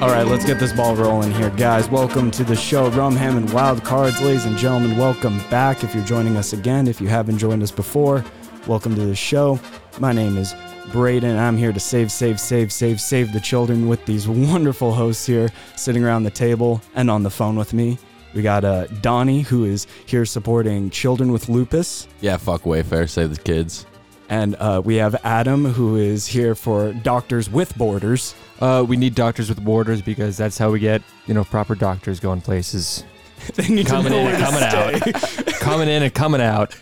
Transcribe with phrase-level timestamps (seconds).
[0.00, 1.90] All right, let's get this ball rolling here, guys.
[1.90, 4.96] Welcome to the show, Rum Ham and Wild Cards, ladies and gentlemen.
[4.96, 5.84] Welcome back.
[5.84, 8.24] If you're joining us again, if you haven't joined us before,
[8.66, 9.60] welcome to the show.
[9.98, 10.54] My name is
[10.90, 11.36] Braden.
[11.36, 15.50] I'm here to save, save, save, save, save the children with these wonderful hosts here
[15.76, 17.98] sitting around the table and on the phone with me.
[18.34, 22.08] We got uh, Donnie, who is here supporting children with lupus.
[22.22, 23.84] Yeah, fuck Wayfair, save the kids.
[24.30, 28.36] And uh, we have Adam, who is here for Doctors with Borders.
[28.60, 32.20] Uh, we need doctors with borders because that's how we get, you know, proper doctors
[32.20, 33.04] going places.
[33.54, 35.52] They need Coming to know in and coming stay.
[35.60, 36.76] coming in and coming out.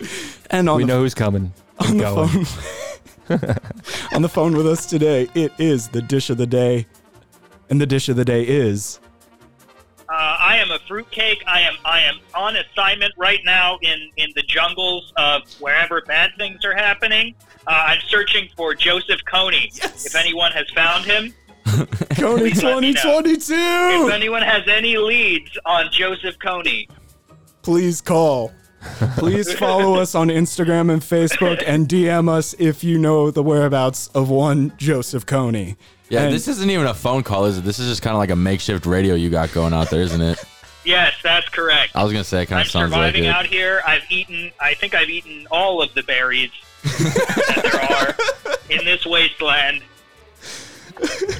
[0.51, 1.53] And on we the, know who's coming.
[1.79, 2.45] on the going.
[2.45, 3.55] phone,
[4.13, 6.85] on the phone with us today, it is the dish of the day,
[7.69, 8.99] and the dish of the day is
[10.11, 11.43] Uh, I am a fruitcake.
[11.45, 16.31] I am I am on assignment right now in, in the jungles of wherever bad
[16.37, 17.35] things are happening.
[17.67, 19.67] Uh, I'm searching for Joseph Kony.
[20.05, 21.33] If anyone has found him,
[21.65, 23.21] Kony Please let me know.
[23.21, 23.53] 2022.
[24.07, 26.87] if anyone has any leads on Joseph Kony,
[27.61, 28.51] Please call.
[29.17, 34.07] Please follow us on Instagram and Facebook and DM us if you know the whereabouts
[34.09, 35.75] of one Joseph Kony.
[36.09, 37.63] Yeah, And- this isn't even a phone call, is it?
[37.63, 40.21] This is just kind of like a makeshift radio you got going out there, isn't
[40.21, 40.39] it?
[40.85, 41.91] yes, that's correct.
[41.95, 43.17] I was gonna say it kind I'm of sounds like it.
[43.17, 43.27] surviving it.
[43.29, 43.81] out here.
[43.85, 44.51] I've eaten.
[44.59, 46.51] I think I've eaten all of the berries
[46.83, 47.81] that there
[48.79, 49.83] are in this wasteland.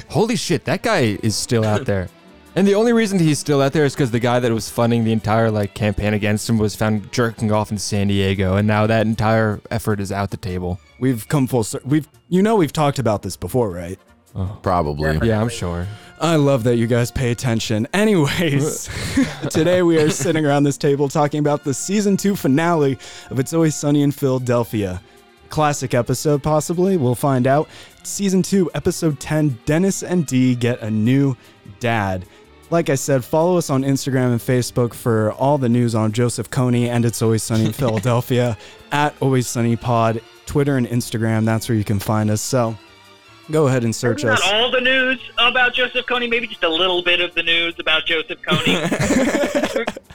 [0.09, 2.09] Holy shit, that guy is still out there.
[2.55, 5.03] And the only reason he's still out there is because the guy that was funding
[5.03, 8.87] the entire like campaign against him was found jerking off in San Diego, and now
[8.87, 10.79] that entire effort is out the table.
[10.99, 11.89] We've come full circle.
[11.89, 13.99] We've, you know, we've talked about this before, right?
[14.61, 15.19] Probably.
[15.27, 15.87] Yeah, I'm sure.
[16.21, 17.87] I love that you guys pay attention.
[17.93, 18.89] Anyways,
[19.49, 22.97] today we are sitting around this table talking about the season two finale
[23.29, 25.01] of It's Always Sunny in Philadelphia.
[25.49, 26.97] Classic episode, possibly.
[26.97, 27.69] We'll find out.
[28.03, 31.37] Season two, episode 10 Dennis and Dee get a new
[31.79, 32.25] dad.
[32.69, 36.51] Like I said, follow us on Instagram and Facebook for all the news on Joseph
[36.51, 38.57] Kony and It's Always Sunny in Philadelphia
[38.91, 41.45] at Always Sunny Pod, Twitter and Instagram.
[41.45, 42.41] That's where you can find us.
[42.41, 42.77] So
[43.51, 44.41] go ahead and search Not us.
[44.51, 48.05] all the news about Joseph Kony, maybe just a little bit of the news about
[48.05, 49.85] Joseph Kony.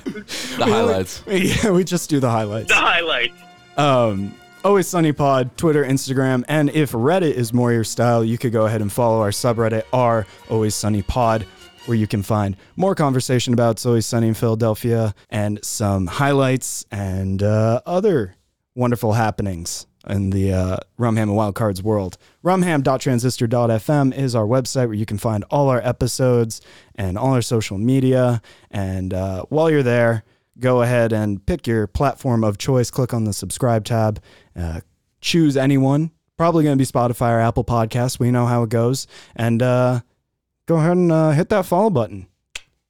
[0.57, 1.23] The highlights.
[1.29, 2.69] Yeah, we just do the highlights.
[2.69, 3.35] the highlights.
[3.77, 4.35] Um,
[4.65, 8.65] Always Sunny Pod, Twitter, Instagram, and if Reddit is more your style, you could go
[8.67, 11.43] ahead and follow our subreddit, r Always Sunny Pod,
[11.87, 16.87] where you can find more conversation about It's Always Sunny in Philadelphia and some highlights
[16.91, 18.37] and uh, other
[18.75, 22.19] wonderful happenings in the uh, Rumham and Wild Cards world.
[22.45, 26.61] Rumham.transistor.fm is our website where you can find all our episodes
[26.95, 28.43] and all our social media.
[28.71, 30.25] And uh, while you're there,
[30.59, 32.91] go ahead and pick your platform of choice.
[32.91, 34.23] Click on the subscribe tab.
[34.57, 34.81] Uh,
[35.21, 36.11] choose anyone.
[36.37, 38.19] Probably going to be Spotify or Apple Podcasts.
[38.19, 39.07] We know how it goes.
[39.37, 40.01] And uh,
[40.67, 42.27] go ahead and uh, hit that follow button.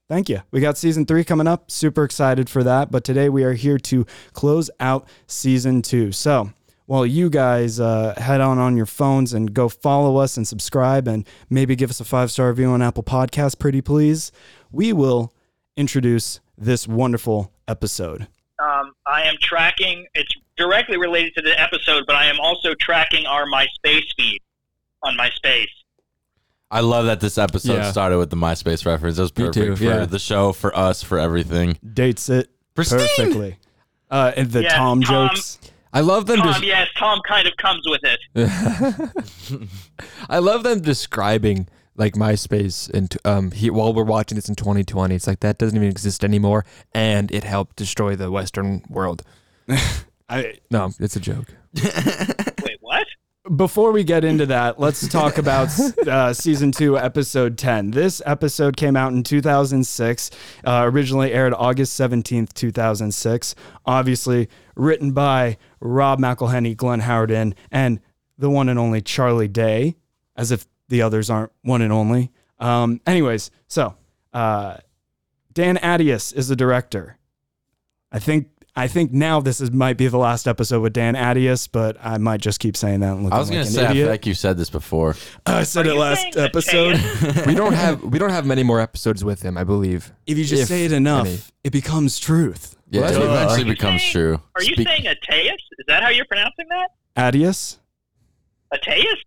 [0.08, 0.42] Thank you.
[0.50, 1.70] We got season three coming up.
[1.70, 2.90] Super excited for that.
[2.90, 6.12] But today we are here to close out season two.
[6.12, 6.50] So
[6.86, 11.08] while you guys uh, head on on your phones and go follow us and subscribe
[11.08, 14.30] and maybe give us a five star review on Apple Podcasts, pretty please,
[14.70, 15.32] we will
[15.76, 18.28] introduce this wonderful episode.
[18.62, 20.06] Um, I am tracking.
[20.14, 24.40] It's directly related to the episode, but I am also tracking our MySpace feed
[25.02, 25.66] on MySpace.
[26.70, 27.90] I love that this episode Yeah.
[27.90, 29.16] started with the MySpace reference.
[29.16, 30.06] That was perfect too, for yeah.
[30.06, 31.78] the show, for us, for everything.
[31.92, 32.98] Dates it Pristine.
[33.00, 33.56] perfectly.
[34.10, 35.28] Uh, and the Yes, Tom, Tom.
[35.30, 35.58] jokes.
[35.94, 36.40] I love them.
[36.40, 38.20] Tom, des- yes, Tom kind of comes with it.
[40.28, 45.14] I love them describing like MySpace and um he, while we're watching this in 2020.
[45.14, 49.22] It's like that doesn't even exist anymore, and it helped destroy the Western world.
[50.28, 51.46] I, No, it's a joke.
[53.44, 55.68] Before we get into that, let's talk about
[56.08, 57.90] uh, season two, episode 10.
[57.90, 60.30] This episode came out in 2006,
[60.66, 63.54] uh, originally aired August 17th, 2006.
[63.84, 68.00] Obviously, written by Rob McElhenney, Glenn Howerton, and
[68.38, 69.96] the one and only Charlie Day,
[70.36, 72.32] as if the others aren't one and only.
[72.58, 73.94] Um, anyways, so
[74.32, 74.78] uh,
[75.52, 77.18] Dan Attias is the director.
[78.10, 78.48] I think.
[78.76, 82.18] I think now this is might be the last episode with Dan Attias, but I
[82.18, 83.12] might just keep saying that.
[83.12, 85.10] And looking I was like gonna an say, I feel like you said this before.
[85.46, 86.98] Uh, I said Are it last episode.
[87.46, 90.12] We don't have we don't have many more episodes with him, I believe.
[90.26, 91.38] If you just If say it enough, any.
[91.62, 92.76] it becomes truth.
[92.90, 94.40] Yeah, Well, it eventually Are becomes saying- true.
[94.56, 95.52] Are you Speak- saying Ateus?
[95.54, 96.88] Is that how you're pronouncing that?
[97.16, 97.78] Adius?
[98.72, 99.18] Ateus?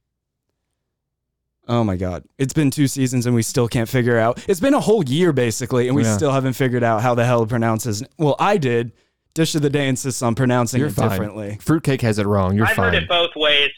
[1.70, 2.24] Oh my God.
[2.38, 4.44] It's been two seasons and we still can't figure out.
[4.48, 6.16] It's been a whole year basically, and we Yeah.
[6.16, 8.04] still haven't figured out how the hell it pronounces.
[8.18, 8.92] Well, I did.
[9.38, 11.10] Dish of the Day insists on pronouncing You're it fine.
[11.12, 11.57] differently.
[11.62, 12.56] Fruitcake has it wrong.
[12.56, 12.72] You're fine.
[12.72, 12.94] I've fine.
[12.95, 13.69] heard it both ways.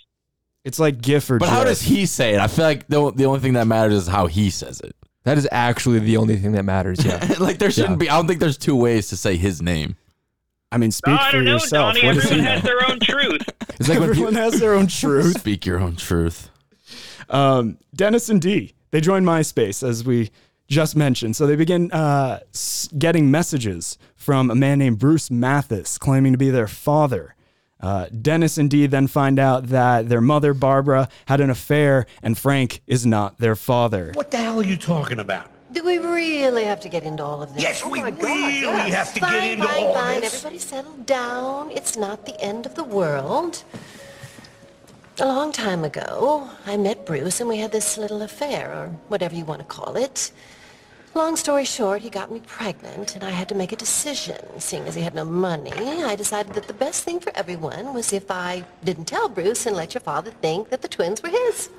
[0.63, 2.39] It's like GIF or But how does he say it?
[2.39, 4.95] I feel like the, the only thing that matters is how he says it.
[5.25, 7.03] That is actually the only thing that matters.
[7.03, 7.35] Yeah.
[7.41, 8.09] like there shouldn't be.
[8.09, 9.97] I don't think there's two ways to say his name.
[10.71, 11.95] I mean, No, speak I for don't know, yourself.
[11.95, 12.07] Donnie.
[12.07, 12.51] What does he Everyone know?
[12.51, 13.41] has their own truth.
[13.79, 15.37] It's like Everyone people, has their own truth.
[15.39, 16.49] Speak your own truth.
[17.29, 20.31] Um, Dennis and Dee, they joined MySpace as we
[20.69, 21.35] just mentioned.
[21.35, 22.39] So they begin uh,
[22.97, 27.35] getting messages from a man named Bruce Mathis claiming to be their father.
[27.81, 32.37] Uh, Dennis and Dee then find out that their mother, Barbara, had an affair and
[32.37, 34.11] Frank is not their father.
[34.13, 35.49] What the hell are you talking about?
[35.71, 37.61] Do we really have to get into all of this?
[37.61, 38.93] Yes, oh we my God, really yes.
[38.93, 40.21] have to get fine, into fine, all fine.
[40.21, 40.33] this.
[40.33, 41.71] Everybody settle down.
[41.71, 43.63] It's not the end of the world.
[45.19, 49.35] A long time ago, I met Bruce and we had this little affair, or whatever
[49.35, 50.31] you want to call it.
[51.15, 54.37] Long story short, he got me pregnant, and I had to make a decision.
[54.59, 58.13] Seeing as he had no money, I decided that the best thing for everyone was
[58.13, 61.69] if I didn't tell Bruce and let your father think that the twins were his.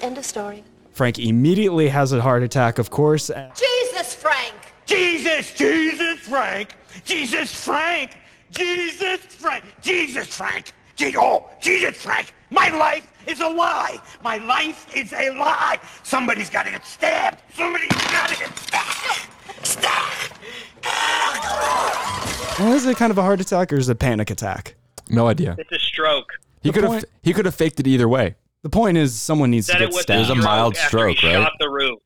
[0.00, 0.64] End of story.
[0.92, 3.30] Frank immediately has a heart attack, of course.
[3.54, 4.54] Jesus, Frank!
[4.86, 6.74] Jesus, Jesus, Frank.
[7.04, 8.16] Jesus, Frank.
[8.50, 9.64] Jesus, Frank.
[9.82, 10.72] Jesus, Frank.
[10.96, 12.32] Je- oh, Jesus, Frank.
[12.50, 13.98] My life is a lie.
[14.22, 15.78] My life is a lie.
[16.02, 17.38] Somebody's got to get stabbed.
[17.54, 19.66] Somebody's got to get stabbed.
[19.66, 20.32] Stabbed.
[22.58, 24.74] Well, is it kind of a heart attack or is it a panic attack?
[25.08, 25.56] no idea.
[25.58, 26.28] It's a stroke.
[26.62, 28.36] He could have he could have faked it either way.
[28.62, 30.16] The point is, someone needs Said to it get was stabbed.
[30.16, 31.32] It was a stroke mild after stroke, right?
[31.32, 31.98] Shot the roof.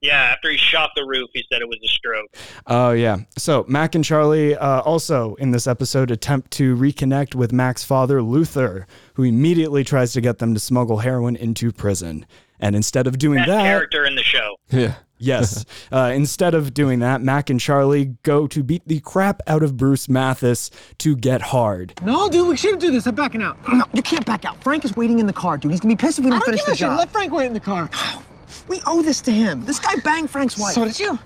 [0.00, 2.34] Yeah, after he shot the roof, he said it was a stroke.
[2.66, 3.18] Oh, yeah.
[3.36, 8.22] So Mac and Charlie uh, also in this episode attempt to reconnect with Mac's father,
[8.22, 12.24] Luther, who immediately tries to get them to smuggle heroin into prison.
[12.60, 14.56] And instead of doing Best that, character in the show.
[14.70, 14.94] Yeah.
[15.18, 19.62] yes, uh, instead of doing that, Mac and Charlie go to beat the crap out
[19.62, 21.94] of Bruce Mathis to get hard.
[22.02, 23.06] No, dude, we shouldn't do this.
[23.06, 23.56] I'm backing out.
[23.70, 24.62] No, you can't back out.
[24.62, 25.70] Frank is waiting in the car, dude.
[25.70, 26.86] He's gonna be pissed if we don't, don't finish give the a shit.
[26.86, 26.98] job.
[26.98, 27.90] Let Frank wait in the car.
[28.68, 29.64] We owe this to him.
[29.64, 30.74] This guy banged Frank's wife.
[30.74, 31.18] So did you.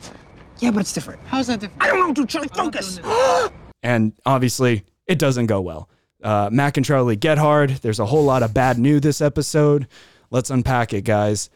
[0.58, 1.20] Yeah, but it's different.
[1.26, 1.82] How's that different?
[1.82, 2.28] I don't know, dude.
[2.28, 3.00] Charlie, focus.
[3.82, 5.90] And obviously, it doesn't go well.
[6.22, 7.68] Uh, Mac and Charlie get hard.
[7.68, 9.88] There's a whole lot of bad news this episode.
[10.30, 11.50] Let's unpack it, guys.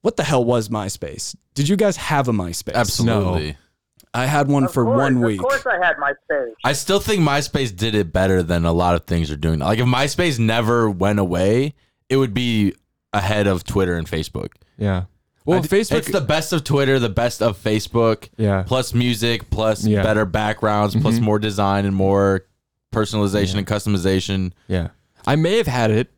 [0.00, 1.36] What the hell was MySpace?
[1.54, 2.74] Did you guys have a MySpace?
[2.74, 3.56] Absolutely.
[4.12, 5.38] I had one for one week.
[5.40, 6.52] Of course, I had MySpace.
[6.64, 9.60] I still think MySpace did it better than a lot of things are doing.
[9.60, 11.74] Like if MySpace never went away,
[12.08, 12.74] it would be
[13.12, 14.52] ahead of Twitter and Facebook.
[14.78, 15.04] Yeah.
[15.44, 15.98] Well, d- Facebook.
[15.98, 18.28] It's the best of Twitter, the best of Facebook.
[18.36, 18.64] Yeah.
[18.66, 20.02] Plus music, plus Yeah.
[20.02, 22.46] better backgrounds, plus more design and more
[22.92, 24.52] personalization and customization.
[24.68, 24.88] Yeah.
[25.26, 26.12] I may have had it,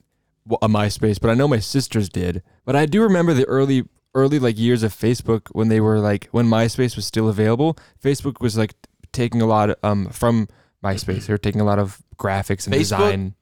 [0.49, 2.43] w- a MySpace, but I know my sisters did.
[2.65, 3.85] But I do remember the early,
[4.15, 7.77] early like years of Facebook when they were like when MySpace was still available.
[8.03, 8.75] Facebook was like
[9.13, 10.49] taking a lot um from
[10.85, 11.27] MySpace.
[11.27, 12.79] They were taking a lot of graphics and Facebook?
[12.79, 13.35] design.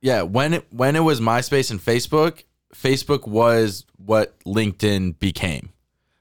[0.00, 2.42] Yeah, when it when it was MySpace and Facebook,
[2.74, 5.70] Facebook was what LinkedIn became.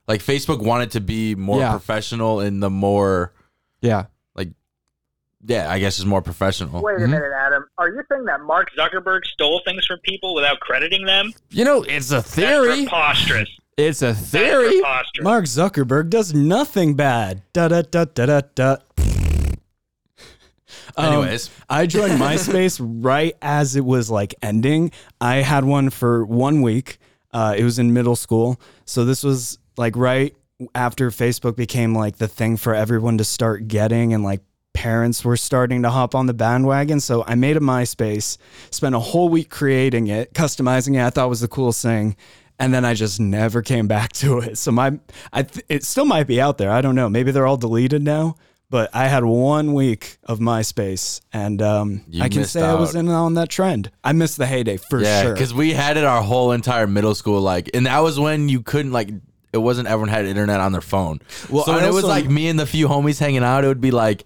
[0.08, 1.72] Like Facebook wanted to be more Yeah.
[1.72, 3.34] professional in the more
[3.82, 4.06] Yeah.
[4.36, 4.50] like
[5.46, 6.82] yeah, I guess it's more professional.
[6.82, 7.12] Wait a mm-hmm.
[7.12, 7.66] minute, Adam.
[7.78, 11.34] Are you saying that Mark Zuckerberg stole things from people without crediting them?
[11.50, 12.84] You know, it's a That's theory.
[12.84, 13.50] preposterous.
[13.78, 14.82] It's a theory.
[14.82, 15.24] preposterous.
[15.24, 17.42] Mark Zuckerberg does nothing bad.
[17.54, 18.78] Da da da da da da.
[20.98, 21.50] Um, Anyways.
[21.70, 24.92] I joined MySpace right as it was like ending.
[25.20, 26.98] I had one for one week.
[27.34, 30.36] Uh, it was in middle school, so this was like right
[30.76, 34.42] after Facebook became like the thing for everyone to start getting, and like
[34.74, 37.00] parents were starting to hop on the bandwagon.
[37.00, 38.38] So I made a MySpace,
[38.70, 41.02] spent a whole week creating it, customizing it.
[41.02, 42.16] I thought was the coolest thing.
[42.60, 44.58] And then I just never came back to it.
[44.58, 45.00] So my,
[45.34, 46.72] I th- it still might be out there.
[46.72, 47.10] I don't know.
[47.10, 48.36] Maybe they're all deleted now.
[48.72, 53.10] But I had one week of MySpace, and um, I can say I was in
[53.10, 53.92] on that trend.
[54.02, 55.34] I missed the heyday for yeah, sure.
[55.34, 58.62] because we had it our whole entire middle school, like, and that was when you
[58.62, 59.10] couldn't like.
[59.52, 61.20] It wasn't everyone had internet on their phone.
[61.50, 63.82] Well, so when it was like me and the few homies hanging out, it would
[63.82, 64.24] be like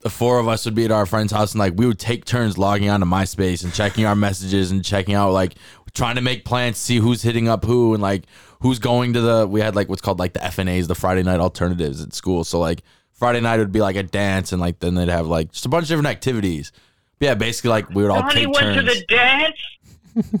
[0.00, 2.24] the four of us would be at our friend's house, and like we would take
[2.24, 5.54] turns logging onto MySpace and checking our messages and checking out like
[5.94, 8.24] trying to make plans, see who's hitting up who, and like
[8.60, 9.46] who's going to the.
[9.46, 12.42] We had like what's called like the FNAs, the Friday night alternatives at school.
[12.42, 12.82] So like
[13.14, 15.68] Friday night would be like a dance, and like then they'd have like just a
[15.68, 16.72] bunch of different activities.
[17.18, 18.76] But yeah, basically like we would all Donnie take went turns.
[18.92, 19.56] to the dance.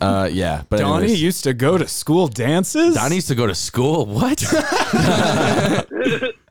[0.00, 1.22] uh, yeah, but Donnie anyways.
[1.22, 2.94] used to go to school dances.
[2.96, 4.06] Donnie used to go to school.
[4.06, 4.38] What?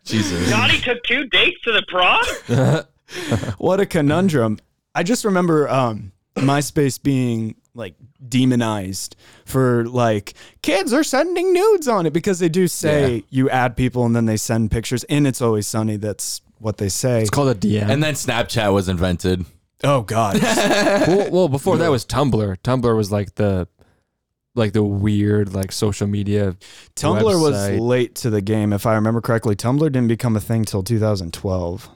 [0.05, 0.49] Jesus.
[0.49, 2.85] Donnie took two dates to the prom.
[3.57, 4.59] what a conundrum.
[4.95, 7.95] I just remember um, MySpace being like
[8.27, 9.15] demonized
[9.45, 13.21] for like kids are sending nudes on it because they do say Yeah.
[13.29, 15.03] you add people and then they send pictures.
[15.05, 15.97] And it's always sunny.
[15.97, 17.21] That's what they say.
[17.21, 17.89] It's called a DM.
[17.89, 19.45] And then Snapchat was invented.
[19.83, 20.41] oh God.
[20.41, 22.57] well, well, before that was Tumblr.
[22.63, 23.67] Tumblr was like the
[24.55, 26.55] like the weird like social media.
[26.95, 29.55] Tumblr was late to the game, if I remember correctly.
[29.55, 31.89] Tumblr didn't become a thing till 2012.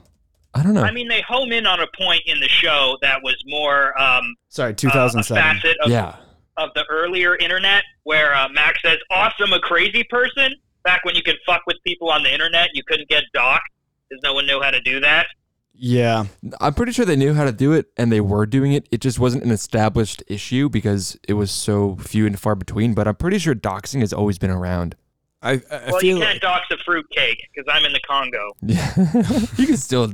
[0.58, 0.82] I don't know.
[0.82, 4.34] I mean, they home in on a point in the show that was more um,
[4.48, 5.42] Sorry, uh, a 2007.
[5.42, 6.16] facet of, yeah.
[6.56, 10.52] of the earlier internet, where uh, Max says, "Awesome, a crazy person."
[10.84, 13.68] Back when you could fuck with people on the internet, you couldn't get docked
[14.08, 15.26] because no one knew how to do that.
[15.74, 16.24] yeah.
[16.60, 18.88] I'm pretty sure they knew how to do it and they were doing it.
[18.90, 22.94] It just wasn't an established issue because it was so few and far between.
[22.94, 24.96] But I'm pretty sure doxing has always been around.
[25.42, 28.52] I, I well, feel you can't dox a fruitcake because I'm in the Congo.
[28.62, 28.92] Yeah,
[29.56, 30.12] you can still,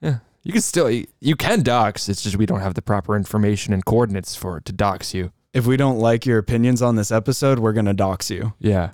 [0.00, 2.08] yeah, you can still, you can dox.
[2.08, 5.32] It's just we don't have the proper information and coordinates for it to dox you.
[5.54, 8.52] if we don't like your opinions on this episode, we're going to dox you.
[8.58, 8.90] Yeah,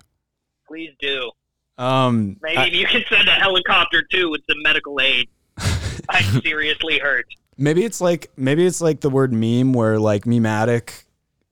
[0.68, 1.30] Please do.
[1.78, 5.28] Um, Maybe I- you can send a helicopter too with some medical aid.
[6.10, 7.24] I'm seriously hurt.
[7.56, 11.05] maybe it's like maybe it's like the word meme where like memetic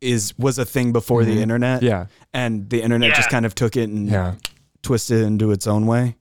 [0.04, 1.40] is was a thing before the Mhm.
[1.42, 1.82] internet.
[1.82, 4.34] yeah, And the internet just kind of took it and yeah.
[4.82, 6.16] twisted it into its own way.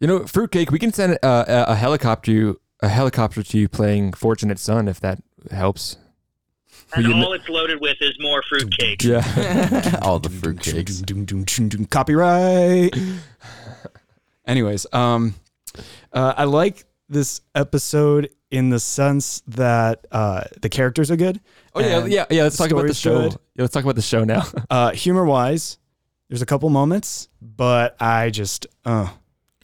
[0.00, 0.70] You know, fruitcake.
[0.70, 4.86] We can send uh, a, a helicopter you a helicopter to you playing Fortunate Son
[4.88, 5.18] if that
[5.50, 5.96] helps.
[6.94, 9.02] And You kn- all it's loaded with is more fruitcake.
[9.02, 9.98] Yeah.
[10.02, 11.90] All the fruitcakes.
[11.90, 12.94] Copyright.
[14.46, 15.34] Anyways, um,
[16.12, 21.40] uh, I like this episode in the sense that uh, the characters are good.
[21.74, 22.42] Oh yeah, yeah, yeah.
[22.44, 23.22] Let's talk about the show.
[23.22, 23.32] good.
[23.54, 24.44] Yeah, let's talk about the show now.
[24.70, 25.78] Uh, humor wise,
[26.28, 29.08] there's a couple moments, but I just uh,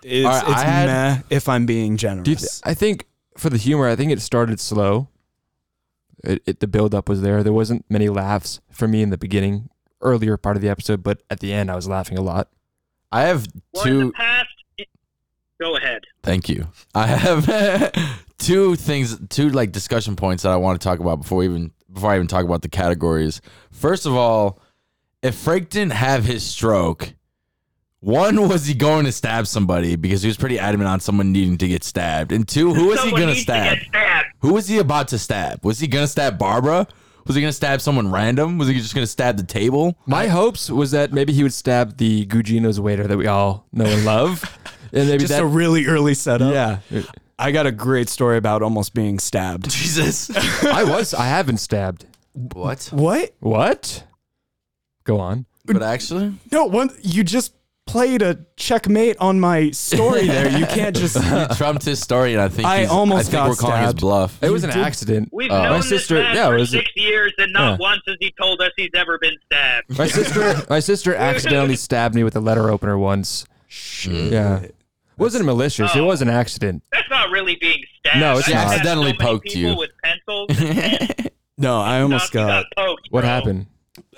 [0.02, 2.24] it's, All right, it's had- meh if I'm being generous.
[2.26, 3.06] Th- I think
[3.38, 5.08] for the humor, I think it started slow.
[6.24, 7.42] It, it the build up was there.
[7.42, 9.70] There wasn't many laughs for me in the beginning,
[10.00, 12.48] earlier part of the episode, but at the end, I was laughing a lot.
[13.10, 14.12] I have Well, two.
[14.12, 14.48] past,
[15.60, 16.02] go ahead.
[16.22, 16.68] Thank you.
[16.94, 17.46] I have
[18.42, 21.72] two things, two like discussion points that I want to talk about before we even
[21.92, 23.40] before I even talk about the categories.
[23.70, 24.60] First of all,
[25.22, 27.14] if Frank didn't have his stroke,
[28.00, 31.56] one was he going to stab somebody because he was pretty adamant on someone needing
[31.58, 33.78] to get stabbed, and two, who was he going to needs stab?
[33.78, 34.26] To get stabbed.
[34.40, 35.64] Who was he about to stab?
[35.64, 36.88] Was he going to stab Barbara?
[37.26, 38.58] Was he going to stab someone random?
[38.58, 39.96] Was he just going to stab the table?
[40.06, 43.84] My hopes was that maybe he would stab the Gugino's waiter that we all know
[43.84, 44.42] and love,
[44.92, 45.42] and maybe just that.
[45.42, 46.52] a really early setup.
[46.52, 47.02] yeah,
[47.42, 49.70] I got a great story about almost being stabbed.
[49.70, 50.30] Jesus.
[50.64, 51.12] I was.
[51.14, 52.06] I have been stabbed.
[52.34, 52.88] what?
[52.92, 53.30] What?
[53.40, 54.04] What?
[55.04, 55.46] Go on.
[55.64, 57.54] But actually, No, one you just
[57.86, 60.48] played a checkmate on my story there.
[60.56, 63.32] You can't just he trumped his story, and I think I he's- almost I think
[63.32, 64.00] got we're calling his stabbed.
[64.00, 64.38] bluff.
[64.42, 65.28] It was an did- accident.
[65.32, 67.72] We've Uh, known my this sister- man yeah, for it was- six years, and not
[67.72, 67.76] Yeah.
[67.80, 69.98] once has he told us he's ever been stabbed.
[69.98, 73.44] My sister, my sister accidentally stabbed me with a letter opener once.
[74.04, 74.66] Yeah,
[75.18, 75.94] wasn't malicious.
[75.94, 76.04] It Oh.
[76.06, 76.82] was an accident.
[76.92, 78.20] That's not really being stabbed.
[78.20, 78.66] No, it's I've not.
[78.74, 79.76] Accidentally so poked you.
[79.76, 81.26] with pencils.
[81.58, 83.08] No, I almost you got poked.
[83.10, 83.28] What bro.
[83.28, 83.66] happened?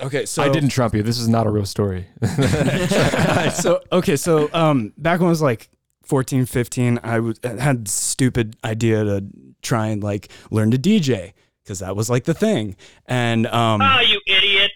[0.01, 1.03] Okay, so I didn't trump you.
[1.03, 2.07] This is not a real story.
[3.55, 5.69] so okay, so um back when I was like
[6.05, 7.21] 14, 15, I
[7.61, 9.25] had stupid idea to
[9.63, 11.33] try and like learn to DJ
[11.65, 12.77] because that was like the thing.
[13.07, 14.73] And um Ah, you idiot!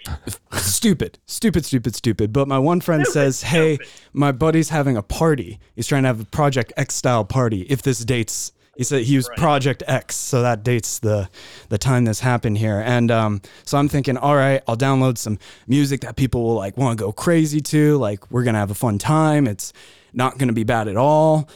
[0.53, 2.33] stupid, stupid, stupid, stupid.
[2.33, 3.79] But my one friend says, "Hey,
[4.13, 5.61] my buddy's having a party.
[5.77, 7.63] He's trying to have a Project X style party.
[7.63, 11.29] If this dates." He said he used Project X, so that dates the
[11.69, 12.79] the time this happened here.
[12.79, 16.77] And um, so I'm thinking, all right, I'll download some music that people will like
[16.77, 17.99] want to go crazy to.
[17.99, 19.49] Like we're gonna have a fun time.
[19.49, 19.73] It's
[20.13, 21.49] not gonna be bad at all.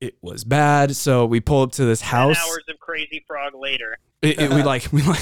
[0.00, 0.96] It was bad.
[0.96, 2.38] So we pull up to this house.
[2.38, 3.98] hours of Crazy Frog later.
[4.22, 5.20] It, it- we like we like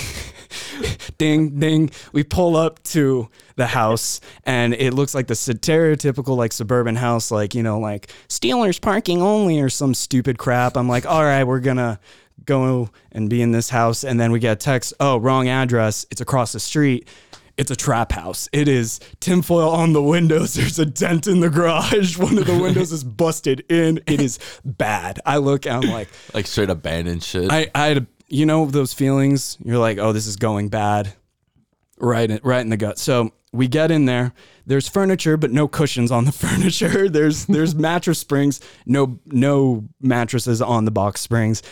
[1.19, 1.91] ding ding.
[2.13, 7.31] We pull up to the house and it looks like the stereotypical like suburban house,
[7.31, 10.77] like you know, like Steelers parking only or some stupid crap.
[10.77, 11.99] I'm like, all right, we're gonna
[12.45, 16.07] go and be in this house, and then we get a text, oh, wrong address.
[16.11, 17.09] It's across the street.
[17.59, 18.49] It's a trap house.
[18.53, 20.55] It is tinfoil on the windows.
[20.55, 22.17] There's a dent in the garage.
[22.17, 24.01] One of the windows is busted in.
[24.07, 25.21] It is bad.
[25.27, 27.51] I look and I'm like, like straight abandoned shit.
[27.51, 29.59] I, I had, you know, those feelings.
[29.63, 31.13] You're like, oh, this is going bad,
[31.99, 32.99] right, in, right in the gut.
[32.99, 34.33] So we get in there.
[34.67, 37.09] There's furniture, but no cushions on the furniture.
[37.09, 41.63] There's there's mattress springs, no no mattresses on the box springs.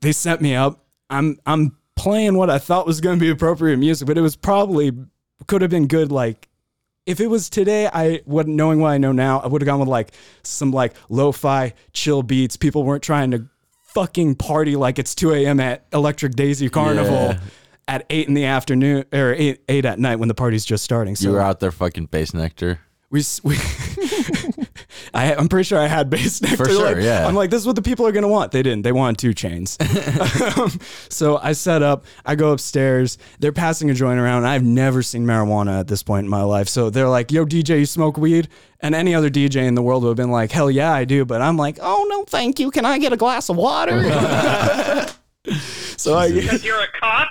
[0.00, 0.84] They set me up.
[1.08, 4.36] I'm I'm playing what I thought was going to be appropriate music, but it was
[4.36, 4.92] probably
[5.46, 6.48] could have been good like
[7.06, 9.80] if it was today, I would knowing what I know now, I would have gone
[9.80, 12.56] with like some like lo-fi chill beats.
[12.56, 13.48] People weren't trying to
[13.94, 15.58] fucking party like it's 2 a.m.
[15.60, 17.40] at Electric Daisy Carnival Yeah.
[17.88, 21.16] at eight in the afternoon or eight eight at night when the party's just starting.
[21.16, 22.78] So you were out there fucking Bassnectar.
[23.10, 23.56] we we
[25.14, 26.56] I, I'm pretty sure I had bass neck.
[26.56, 27.26] For They're sure, like- yeah.
[27.26, 28.52] I'm like, this is what the people are gonna want.
[28.52, 28.82] They didn't.
[28.82, 29.76] They wanted 2 Chainz.
[30.60, 30.78] Um,
[31.08, 32.04] so I set up.
[32.26, 33.18] I go upstairs.
[33.38, 34.44] They're passing a joint around.
[34.46, 36.68] I've never seen marijuana at this point in my life.
[36.68, 38.48] So they're like, "Yo, DJ, you smoke weed?"
[38.80, 41.24] And any other DJ in the world would have been like, "Hell yeah, I do."
[41.24, 42.70] But I'm like, "Oh no, thank you.
[42.70, 44.02] Can I get a glass of water?"
[45.96, 46.32] so I.
[46.32, 47.28] Because you're a cop.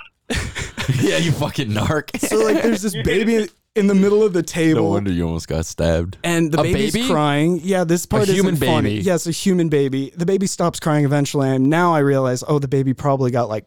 [1.00, 2.18] yeah, you fucking narc.
[2.20, 4.82] So like, there's this baby in the middle of the table.
[4.82, 6.18] no wonder you almost got stabbed.
[6.24, 7.08] and the A baby's baby?
[7.08, 7.60] crying.
[7.62, 8.96] Yeah, this part is human funny.
[8.96, 9.02] baby.
[9.04, 10.12] Yes, a human baby.
[10.16, 13.66] The baby stops crying eventually, and now I realize, oh, the baby probably got like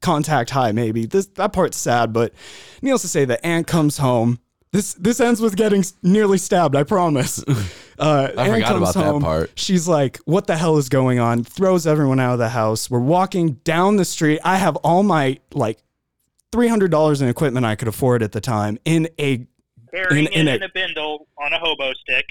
[0.00, 0.72] contact high.
[0.72, 2.32] Maybe this that part's sad, but
[2.82, 4.38] needless to say, the aunt comes home.
[4.72, 6.76] This this ends with getting nearly stabbed.
[6.76, 7.42] I promise.
[7.98, 9.22] Uh, I aunt forgot comes about that home.
[9.22, 9.50] part.
[9.54, 12.90] She's like, "What the hell is going on?" Throws everyone out of the house.
[12.90, 14.38] We're walking down the street.
[14.44, 15.78] I have all my like
[16.56, 19.46] three hundred dollars in equipment I could afford at the time in a
[19.92, 22.24] Carrying In- in it a- in a bindle on a hobo stick.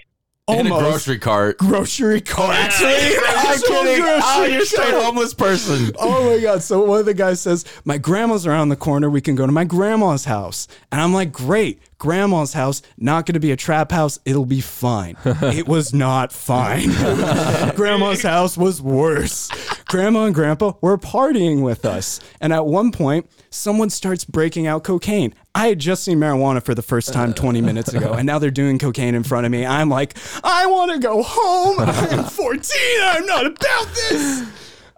[0.47, 1.57] In a grocery cart.
[1.57, 2.55] grocery cart.
[2.55, 2.89] Actually,
[3.27, 4.03] I'm kidding.
[4.23, 5.91] Oh, you're a straight homeless person.
[5.99, 6.61] Oh my god!
[6.63, 9.09] So one of the guys says, "My grandma's around the corner.
[9.09, 12.81] We can go to my grandma's house." And I'm like, "Great, grandma's house.
[12.97, 14.19] Not going to be a trap house.
[14.25, 16.89] It'll be fine." it was not fine.
[17.75, 19.49] grandma's house was worse.
[19.87, 24.83] Grandma and grandpa were partying with us, and at one point, someone starts breaking out
[24.83, 25.33] cocaine.
[25.53, 28.51] I had just seen marijuana for the first time 20 minutes ago, and now they're
[28.51, 29.65] doing cocaine in front of me.
[29.65, 31.79] I'm like, I want to go home.
[31.79, 32.81] I'm 14.
[33.01, 34.49] I'm not about this.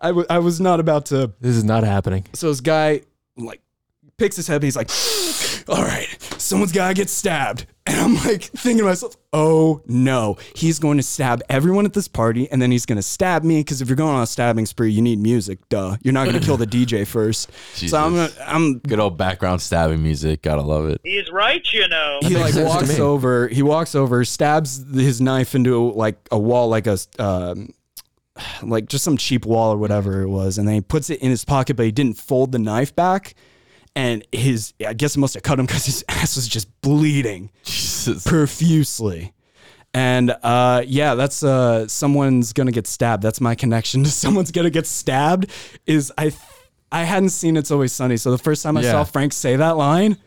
[0.01, 1.33] I, w- I was not about to.
[1.41, 2.25] This is not happening.
[2.33, 3.01] So this guy
[3.35, 3.61] like
[4.17, 4.55] picks his head.
[4.55, 4.89] And he's like,
[5.69, 6.07] "All right,
[6.47, 11.03] someone's gotta get stabbed." And I'm like thinking to myself, "Oh no, he's going to
[11.03, 13.61] stab everyone at this party, and then he's gonna stab me.
[13.61, 15.59] Because if you're going on a stabbing spree, you need music.
[15.69, 17.49] Duh, you're not gonna kill the DJ first.
[17.75, 20.41] So I'm gonna, I'm Good old background stabbing music.
[20.41, 20.99] Gotta love it.
[21.03, 22.19] He's right, you know.
[22.23, 26.87] he like walks over he walks over stabs his knife into like a wall like
[26.87, 27.73] a um,
[28.61, 31.29] like just some cheap wall or whatever it was and then he puts it in
[31.29, 33.33] his pocket but he didn't fold the knife back
[33.97, 37.49] and his i guess it must have cut him because his ass was just bleeding
[37.63, 38.23] Jesus.
[38.23, 39.33] profusely
[39.93, 44.69] and uh, yeah that's uh, someone's gonna get stabbed that's my connection to someone's gonna
[44.69, 45.49] get stabbed
[45.85, 46.31] is i
[46.91, 48.91] i hadn't seen it's always sunny so the first time i Yeah.
[48.91, 50.17] saw frank say that line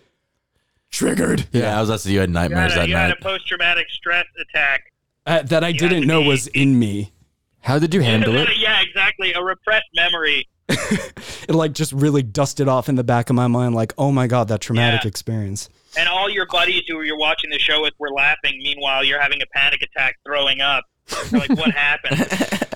[0.90, 2.14] triggered Yeah, I was listening.
[2.14, 3.18] You had You nightmares had, a, that you had night.
[3.20, 4.82] a post-traumatic stress attack.
[5.26, 7.12] uh, that I had didn't know be- was in me.
[7.60, 8.48] How did you handle it?
[8.58, 9.32] yeah, exactly.
[9.34, 10.48] A repressed memory.
[11.48, 14.26] It like just really dusted off in the back of my mind, like, oh my
[14.28, 15.08] god, that traumatic Yeah.
[15.08, 15.68] experience.
[15.98, 18.60] And all your buddies who you're watching the show with were laughing.
[18.62, 20.84] Meanwhile, you're having a panic attack, throwing up.
[21.30, 22.26] They're like, what happened?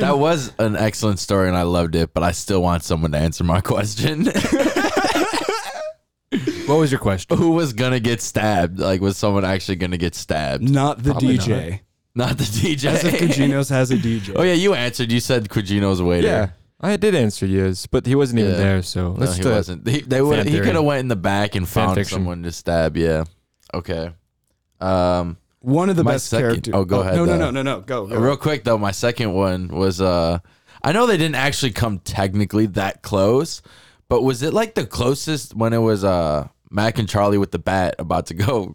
[0.00, 2.12] That was an excellent story, and I loved it.
[2.12, 4.24] But I still want someone to answer my question:
[6.66, 7.36] What was your question?
[7.38, 8.78] Who was gonna get stabbed?
[8.78, 10.62] Like, was someone actually gonna get stabbed?
[10.68, 11.80] Not the Probably DJ.
[12.14, 12.84] Not the DJ.
[12.86, 14.32] As if Cugino's has a DJ.
[14.36, 15.10] oh yeah, you answered.
[15.12, 16.26] You said Cugino's waiter.
[16.26, 16.50] Yeah,
[16.84, 18.58] I did answer yes, but he wasn't even Yeah.
[18.58, 18.82] there.
[18.82, 19.54] So No, let's he do it.
[19.54, 19.86] wasn't.
[19.88, 20.44] He, they would.
[20.46, 20.66] He theory.
[20.66, 22.16] could have went in the back and found fiction.
[22.16, 22.96] someone to stab.
[22.96, 23.24] Yeah.
[23.72, 24.12] Okay.
[24.80, 25.36] Um.
[25.60, 26.74] One of the My best second- characters.
[26.74, 27.80] oh, go ahead, No, no, uh, no, no, no.
[27.82, 28.06] Go.
[28.08, 28.16] go.
[28.18, 30.40] Real quick though, my second one was uh
[30.82, 33.62] I know they didn't actually come technically that close,
[34.08, 37.60] but was it like the closest when it was uh Mac and Charlie with the
[37.60, 38.74] bat about to go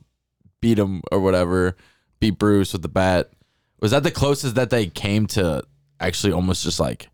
[0.62, 1.76] beat him or whatever,
[2.22, 3.32] beat Bruce with the bat?
[3.82, 5.64] Was that the closest that they came to
[6.00, 7.10] actually almost just like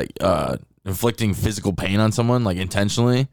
[0.00, 3.28] like uh inflicting physical pain on someone like intentionally?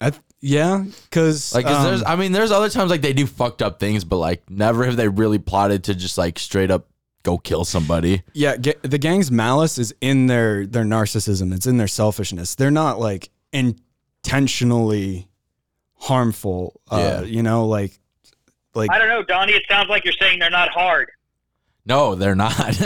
[0.00, 3.26] I th- yeah, because Like 'cause there's I mean there's other times like they do
[3.26, 6.86] fucked up things, but like never have they really plotted to just like straight up
[7.22, 8.22] go kill somebody.
[8.34, 11.54] yeah, ga- the gang's malice is in their their narcissism.
[11.54, 12.54] It's in their selfishness.
[12.54, 15.28] They're not like intentionally
[15.94, 16.80] harmful.
[16.90, 17.20] Uh, Yeah.
[17.22, 17.92] You know, like
[18.74, 19.52] like I don't know, Donnie.
[19.52, 21.10] It sounds like you're saying they're not hard.
[21.86, 22.68] No, they're not.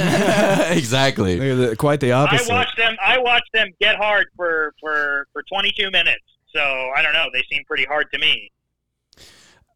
[0.70, 1.38] exactly.
[1.38, 2.52] they're the- quite the I opposite.
[2.52, 2.96] watched them.
[3.04, 6.22] I watched them get hard for for for 22 minutes.
[6.54, 7.26] So I don't know.
[7.32, 8.50] They seem pretty hard to me.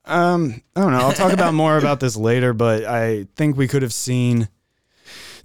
[0.04, 0.98] Um, I don't know.
[0.98, 4.48] I'll talk about more about this later, but I think we could have seen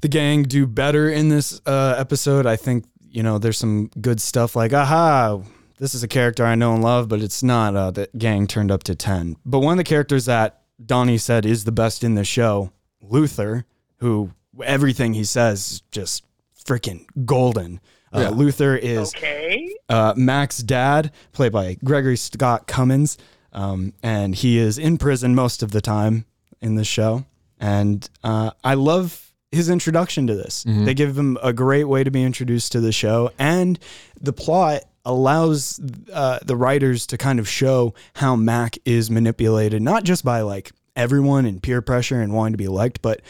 [0.02, 2.46] the gang do better in this uh, episode.
[2.48, 5.40] I think you know there's some good stuff like, aha,
[5.78, 7.76] this is a character I know and love, but it's not.
[7.76, 9.36] Uh, the gang turned up to ten.
[9.46, 13.66] But one of the characters that Donnie said is the best in the show, Luther,
[13.98, 14.32] who
[14.64, 16.24] everything he says is just
[16.66, 17.80] freaking golden.
[18.14, 19.70] Uh, Luther is Okay.
[19.90, 23.18] uh, Mac's dad, played by Gregory Scott Cummins,
[23.54, 26.26] um, and he is in prison most of the time
[26.62, 27.26] in this show.
[27.60, 30.64] And uh, I love his introduction to this.
[30.68, 33.78] They give him a great way to be introduced to the show, and
[34.20, 35.80] the plot allows
[36.12, 40.72] uh, the writers to kind of show how Mac is manipulated, not just by like
[40.98, 43.22] everyone and peer pressure and wanting to be liked, but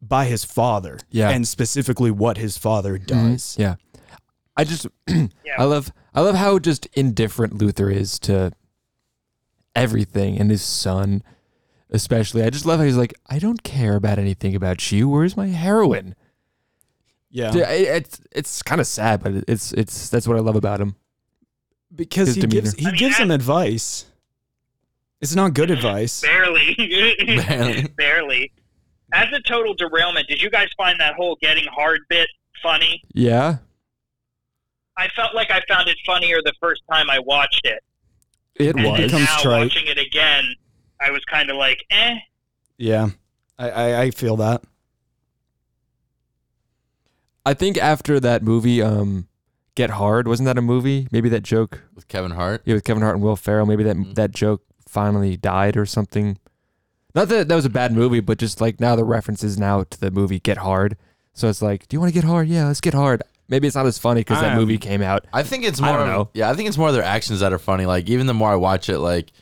[0.00, 0.98] by his father.
[1.10, 1.30] Yeah.
[1.30, 3.32] And specifically what his father mm-hmm.
[3.32, 3.56] does.
[3.58, 3.76] Yeah.
[4.56, 4.86] I just
[5.58, 8.52] I love I love how just indifferent Luther is to
[9.74, 11.22] everything and his son
[11.90, 12.42] especially.
[12.42, 15.08] I just love how he's like, I don't care about anything about you.
[15.08, 16.14] Where's my heroin?
[17.30, 17.50] Yeah.
[17.50, 20.96] Dude, it's it's kind of sad, but it's it's that's what I love about him.
[21.94, 24.06] because his he gives he I mean, gives that- him advice.
[25.20, 26.20] It's not good advice.
[26.20, 26.74] Barely.
[27.26, 27.82] Barely.
[27.96, 28.52] Barely.
[29.12, 32.28] As a total derailment, did you guys find that whole getting hard bit
[32.62, 33.00] funny?
[33.14, 33.58] Yeah,
[34.98, 37.82] I felt like I found it funnier the first time I watched it.
[38.56, 38.98] it And was.
[38.98, 39.62] then becomes now trite.
[39.64, 40.44] watching it again,
[41.00, 42.16] I was kind of like, eh.
[42.78, 43.08] Yeah.
[43.58, 44.62] I, I, I feel that.
[47.44, 49.28] I think after that movie, um,
[49.76, 51.06] Get Hard wasn't that a movie?
[51.12, 52.62] Maybe that joke, with Kevin Hart.
[52.64, 53.66] yeah, with Kevin Hart and Will Ferrell.
[53.66, 54.14] Maybe that Mhm.
[54.16, 56.38] that joke finally died or something.
[57.14, 60.00] Not that that was a bad movie, but just like now the references now to
[60.00, 60.96] the movie Get Hard.
[61.32, 62.48] So it's like, do you want to get hard?
[62.48, 63.22] Yeah, let's get hard.
[63.48, 65.26] Maybe it's not as funny because that Um, movie came out.
[65.32, 65.96] I think it's more.
[65.96, 66.30] don't know.
[66.34, 67.86] Yeah, I think it's more their actions that are funny.
[67.86, 69.32] Like even the more I watch it, like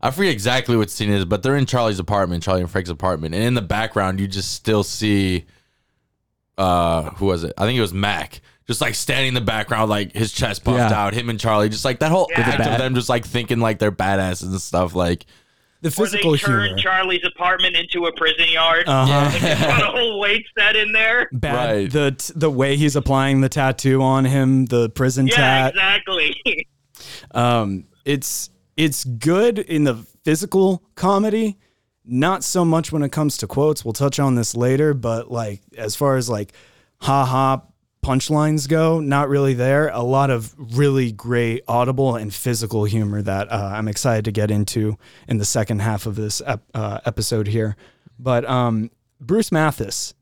[0.00, 2.90] I forget exactly what scene it is, but they're in Charlie's apartment, Charlie and Frank's
[2.90, 5.44] apartment, and in the background you just still see,
[6.56, 7.52] uh, who was it?
[7.58, 10.78] I think it was Mac, just like standing in the background, like his chest puffed
[10.78, 10.92] Yeah.
[11.06, 11.14] out.
[11.14, 12.38] Him and Charlie, just like that whole Yeah.
[12.38, 12.78] With a act of bat.
[12.78, 14.94] them, just like thinking like they're badasses and stuff.
[14.94, 15.24] Like
[15.80, 16.78] The Or they physical turned humor.
[16.82, 18.84] Charlie's apartment into a prison yard.
[18.88, 19.38] uh-huh.
[19.38, 21.28] They got a whole weight set in there.
[21.32, 21.90] Bad Right.
[21.90, 25.70] the t- the way he's applying the tattoo on him, the prison Yeah, tat.
[25.74, 26.36] exactly.
[27.32, 31.56] Um, it's it's good in the physical comedy,
[32.04, 33.84] not so much when it comes to quotes.
[33.84, 36.52] We'll touch on this later, but like as far as like
[37.00, 37.62] ha ha
[38.02, 39.88] punchlines go, not really there.
[39.88, 44.50] A lot of really great audible and physical humor that uh, I'm excited to get
[44.50, 47.76] into in the second half of this ep- uh, episode here.
[48.18, 50.14] But um, Bruce Mathis,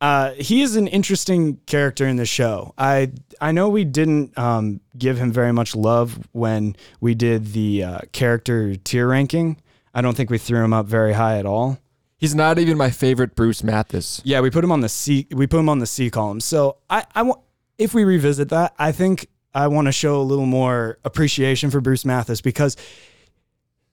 [0.00, 2.74] uh, he is an interesting character in the show.
[2.76, 7.84] I I know we didn't um, give him very much love when we did the
[7.84, 9.56] uh, character tier ranking.
[9.94, 11.78] I don't think we threw him up very high at all.
[12.26, 14.20] He's not even my favorite Bruce Mathis.
[14.24, 15.28] Yeah, we put him on the C.
[15.30, 16.40] We put him on the C column.
[16.40, 17.40] So I, I want
[17.78, 21.80] if we revisit that, I think I want to show a little more appreciation for
[21.80, 22.76] Bruce Mathis because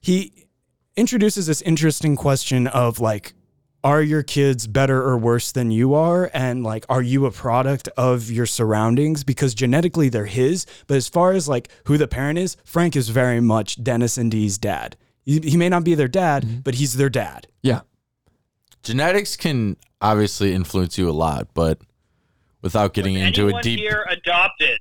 [0.00, 0.48] he
[0.96, 3.34] introduces this interesting question of like,
[3.84, 6.28] are your kids better or worse than you are?
[6.34, 9.22] And like, are you a product of your surroundings?
[9.22, 13.10] Because genetically they're his, but as far as like who the parent is, Frank is
[13.10, 14.96] very much Dennis and Dee's dad.
[15.22, 16.60] He, he may not be their dad, mm-hmm.
[16.62, 17.46] but he's their dad.
[17.62, 17.82] Yeah,
[18.84, 21.78] genetics can obviously influence you a lot, but
[22.62, 24.78] without getting into a deep here adopted?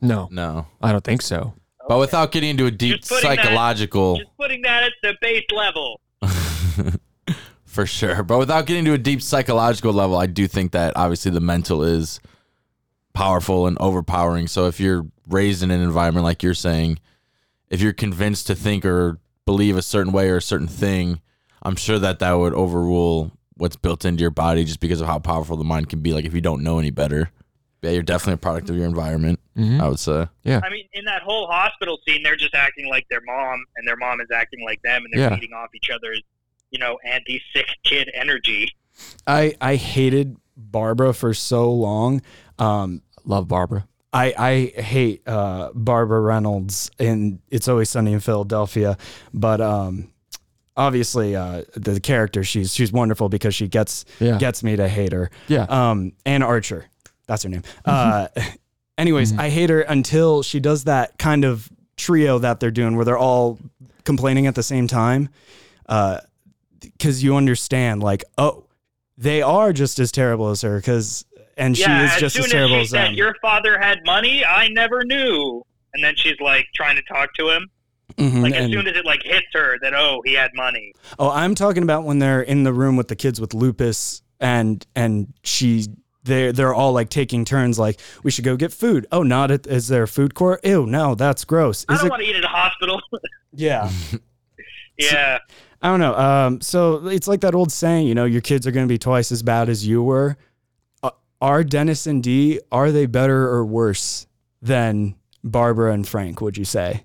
[0.00, 1.52] no, no, I don't think so.
[1.88, 4.16] but without getting into a deep Just putting that- psychological.
[4.18, 6.00] Just putting that at the base level.
[7.64, 8.22] For sure.
[8.24, 11.84] But without getting to a deep psychological level, I do think that obviously the mental
[11.84, 12.18] is
[13.12, 14.48] powerful and overpowering.
[14.48, 16.98] So if you're raised in an environment like you're saying,
[17.68, 21.20] if you're convinced to think or believe a certain way or a certain thing,
[21.62, 25.18] I'm sure that that would overrule what's built into your body just because of how
[25.18, 26.12] powerful the mind can be.
[26.12, 27.30] Like if you don't know any better,
[27.82, 29.80] yeah, you're definitely a product of your environment, Mhm.
[29.80, 30.26] I would say.
[30.44, 33.86] Yeah, I mean, in that whole hospital scene, they're just acting like their mom, and
[33.86, 35.34] their mom is acting like them, and they're Yeah.
[35.34, 36.22] feeding off each other's,
[36.70, 38.68] you know, anti-sick kid energy.
[39.26, 42.20] I I hated Barbara for so long.
[42.58, 43.86] Um, love Barbara.
[44.12, 44.34] I
[44.76, 48.96] I hate uh, Barbara Reynolds in It's Always Sunny in Philadelphia,
[49.32, 50.10] but um,
[50.76, 54.38] obviously uh, the character she's she's wonderful because she gets Yeah.
[54.38, 55.30] gets me to hate her.
[55.48, 55.64] Yeah.
[55.68, 56.86] Um, Anne Archer,
[57.26, 57.62] that's her name.
[57.84, 58.28] Uh,
[58.98, 63.04] anyways, I hate her until she does that kind of trio that they're doing where
[63.04, 63.58] they're all
[64.04, 65.28] complaining at the same time.
[65.86, 66.20] Uh,
[66.80, 68.64] because you understand, like, oh,
[69.18, 70.76] they are just as terrible as her.
[70.76, 71.26] Because
[71.58, 73.14] and yeah, she is as just soon as terrible she as said, them.
[73.14, 75.62] "Your father had money," I never knew.
[75.92, 77.66] And then she's like trying to talk to him.
[78.16, 80.92] Mhm, Like as and- soon as it like hits her that oh he had money.
[81.18, 84.86] Oh, I'm talking about when they're in the room with the kids with lupus and
[84.94, 85.86] and she
[86.24, 89.06] they're they're all like taking turns like we should go get food.
[89.12, 90.60] Oh, not at is there a food court?
[90.64, 91.84] Ew, no, that's gross.
[91.88, 93.00] I Is don't it want to eat at a hospital.
[93.52, 93.90] Yeah.
[94.96, 95.38] yeah.
[95.82, 96.14] I don't know.
[96.14, 98.98] Um so it's like that old saying, you know, your kids are going to be
[98.98, 100.36] twice as bad as you were.
[101.02, 104.26] Uh, are Dennis and Dee are they better or worse
[104.62, 107.04] than Barbara and Frank, would you say?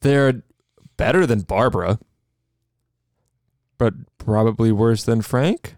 [0.00, 0.42] They're
[0.96, 1.98] better than Barbara,
[3.78, 5.76] but probably worse than Frank.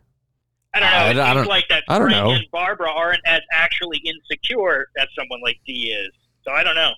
[0.74, 0.96] I don't know.
[0.96, 2.30] I It don't- I seems don't- like that I don't Frank know.
[2.32, 6.12] and Barbara aren't as actually insecure as someone like Dee is.
[6.44, 6.92] So I don't know.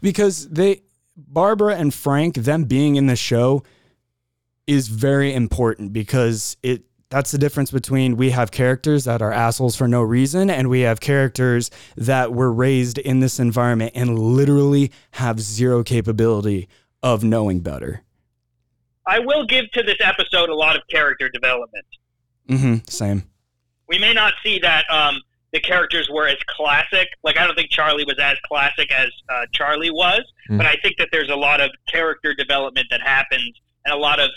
[0.00, 0.82] because they
[1.16, 3.64] Barbara and Frank them being in the show
[4.68, 9.74] is very important because it that's the difference between we have characters that are assholes
[9.76, 14.92] for no reason and we have characters that were raised in this environment and literally
[15.12, 16.68] have zero capability
[17.02, 18.02] of knowing better.
[19.06, 21.86] I will give to this episode a lot of character development.
[22.46, 23.24] hmm Same.
[23.88, 25.18] We may not see that um,
[25.54, 27.08] the characters were as classic.
[27.24, 30.56] Like I don't think Charlie was as classic as uh, Charlie was, Mm.
[30.56, 33.52] but I think that there's a lot of character development that happens
[33.84, 34.30] and a lot of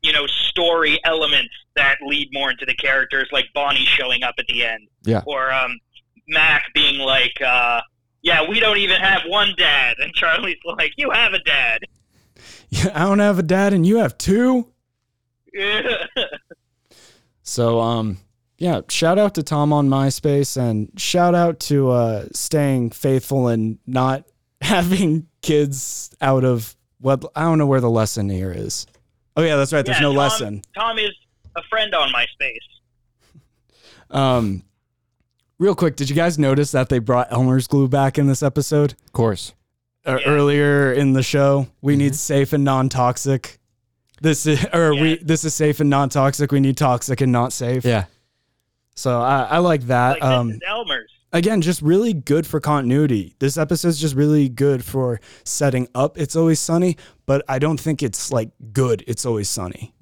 [0.00, 4.46] you know story elements that lead more into the characters, like Bonnie showing up at
[4.46, 5.22] the end, Yeah.
[5.26, 5.76] or um,
[6.28, 7.80] Mac being like, uh,
[8.22, 11.80] "Yeah, we don't even have one dad," and Charlie's like, "You have a dad."
[12.72, 14.68] Yeah, I don't have a dad and you have two.
[17.42, 18.18] So um
[18.58, 23.78] yeah, shout out to Tom on MySpace and shout out to uh staying faithful and
[23.86, 24.24] not
[24.60, 28.86] having kids out of what I don't know where the lesson here is.
[29.36, 29.84] Oh yeah, that's right.
[29.84, 30.62] There's Yeah, no Tom- lesson.
[30.74, 31.10] Tom is
[31.56, 32.56] a friend on MySpace.
[34.10, 34.62] Um
[35.58, 38.92] real quick, did you guys notice that they brought Elmer's glue back in this episode?
[39.06, 39.54] Of course.
[40.06, 40.28] Uh, Yeah.
[40.32, 43.58] Earlier in the show, we need safe and non-toxic.
[44.22, 46.50] This is or we this is safe and non-toxic.
[46.52, 47.84] We need toxic and not safe.
[47.84, 48.04] Yeah.
[48.94, 50.20] So I, I like that.
[50.20, 51.10] Like um this is Elmer's.
[51.32, 53.34] again, just really good for continuity.
[53.38, 58.02] This episode's just really good for setting up It's Always Sunny, but I don't think
[58.02, 59.94] it's like good It's Always Sunny.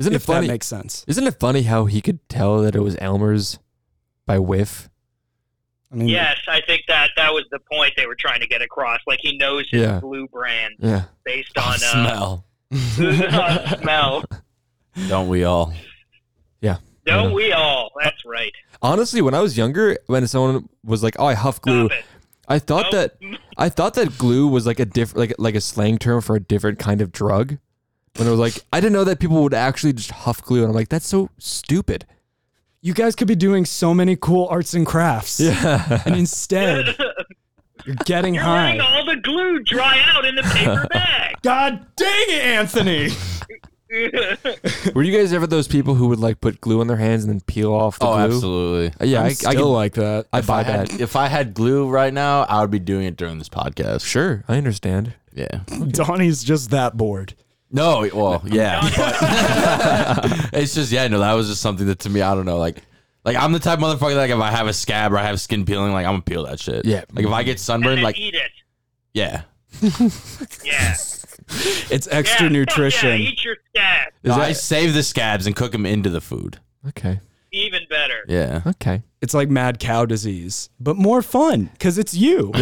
[0.00, 0.46] Isn't if it funny?
[0.46, 1.04] that makes sense.
[1.06, 3.58] Isn't it funny how he could tell that it was Elmer's
[4.26, 4.88] by whiff?
[5.92, 8.62] I mean, Yes, I think that that was the point they were trying to get
[8.62, 9.00] across.
[9.06, 10.00] Like he knows his Yeah.
[10.00, 11.04] blue brand Yeah.
[11.24, 12.44] based on uh, Smell.
[12.72, 14.24] on smell.
[15.08, 15.72] Don't we all?
[16.60, 16.76] Yeah.
[17.06, 17.90] Don't we all?
[18.02, 18.52] That's right.
[18.82, 21.90] Honestly, when I was younger, when someone was like, "Oh, I huff glue,"
[22.48, 22.92] I thought Nope.
[22.92, 26.36] that I thought that glue was like a different, like like a slang term for
[26.36, 27.58] a different kind of drug.
[28.16, 30.68] When it was like, I didn't know that people would actually just huff glue, and
[30.70, 32.06] I'm like, that's so stupid.
[32.82, 35.38] you guys could be doing so many cool arts and crafts.
[35.40, 36.02] Yeah.
[36.04, 36.96] And instead,
[37.86, 38.66] you're getting You're high.
[38.76, 41.36] letting all the glue dry out in the paper bag.
[41.42, 43.10] God dang it, Anthony.
[44.94, 47.32] Were you guys ever those people who would like put glue on their hands and
[47.32, 48.36] then peel off the Oh, glue?
[48.36, 48.88] absolutely.
[49.00, 50.26] Uh, Yeah, I'm I, I still can, like that.
[50.32, 51.00] I If buy I had, that.
[51.00, 54.04] if I had glue right now, I would be doing it during this podcast.
[54.04, 55.14] Sure, I understand.
[55.32, 55.60] Yeah.
[55.88, 57.34] Donnie's just that bored.
[57.70, 58.80] No, well, yeah.
[58.96, 62.58] but it's just yeah, no, that was just something that to me, I don't know,
[62.58, 62.82] like
[63.24, 65.22] like I'm the type of motherfucker that like if I have a scab or I
[65.24, 66.84] have skin peeling, like I'm gonna peel that shit.
[66.84, 67.04] Yeah.
[67.12, 68.50] Like if I get and sunburned, then like eat it.
[69.14, 69.42] yeah.
[70.64, 70.94] Yeah.
[71.52, 73.08] It's yeah, extra fuck nutrition.
[73.08, 74.12] Yeah, eat your scab.
[74.22, 76.60] Is No, I save the scabs and cook them into the food.
[76.88, 77.20] okay?
[77.52, 78.24] Even better.
[78.28, 78.62] Yeah.
[78.64, 79.02] Okay.
[79.20, 82.52] It's like mad cow disease, but more fun because it's you.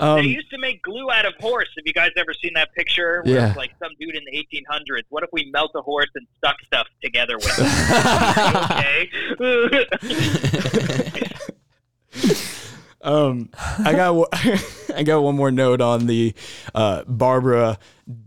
[0.00, 1.68] Um, they used to make glue out of horse.
[1.76, 3.22] Have you guys ever seen that picture?
[3.24, 3.54] Where Yeah.
[3.56, 5.02] like some dude in the 1800s.
[5.10, 9.10] What if we melt a horse and stuck stuff together with it?
[11.10, 11.26] okay.
[13.02, 14.28] Um, I got one-
[14.94, 16.34] I got one more note on the
[16.74, 17.78] uh, Barbara,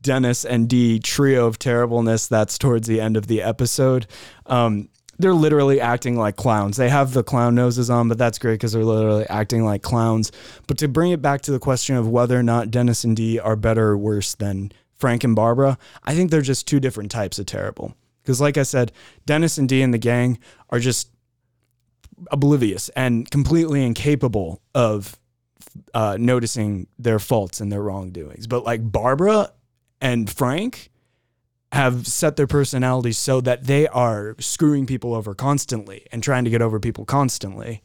[0.01, 2.25] Dennis, and Dee trio of terribleness.
[2.25, 4.07] That's towards the end of the episode.
[4.47, 6.77] Um, they're literally acting like clowns.
[6.77, 10.31] They have the clown noses on, but that's great because they're literally acting like clowns.
[10.67, 13.39] But to bring it back to the question of whether or not Dennis and Dee
[13.39, 17.39] are better or worse than Frank and Barbara, I think they're just two different types
[17.39, 17.95] of terrible.
[18.21, 18.91] Because, like I said,
[19.25, 21.09] Dennis and Dee and the gang are just
[22.31, 25.17] oblivious and completely incapable of
[25.93, 28.47] uh, noticing their faults and their wrongdoings.
[28.47, 29.51] But like Barbara
[29.99, 30.89] and Frank
[31.73, 36.49] have set their personalities so that they are screwing people over constantly and trying to
[36.49, 37.81] get over people constantly,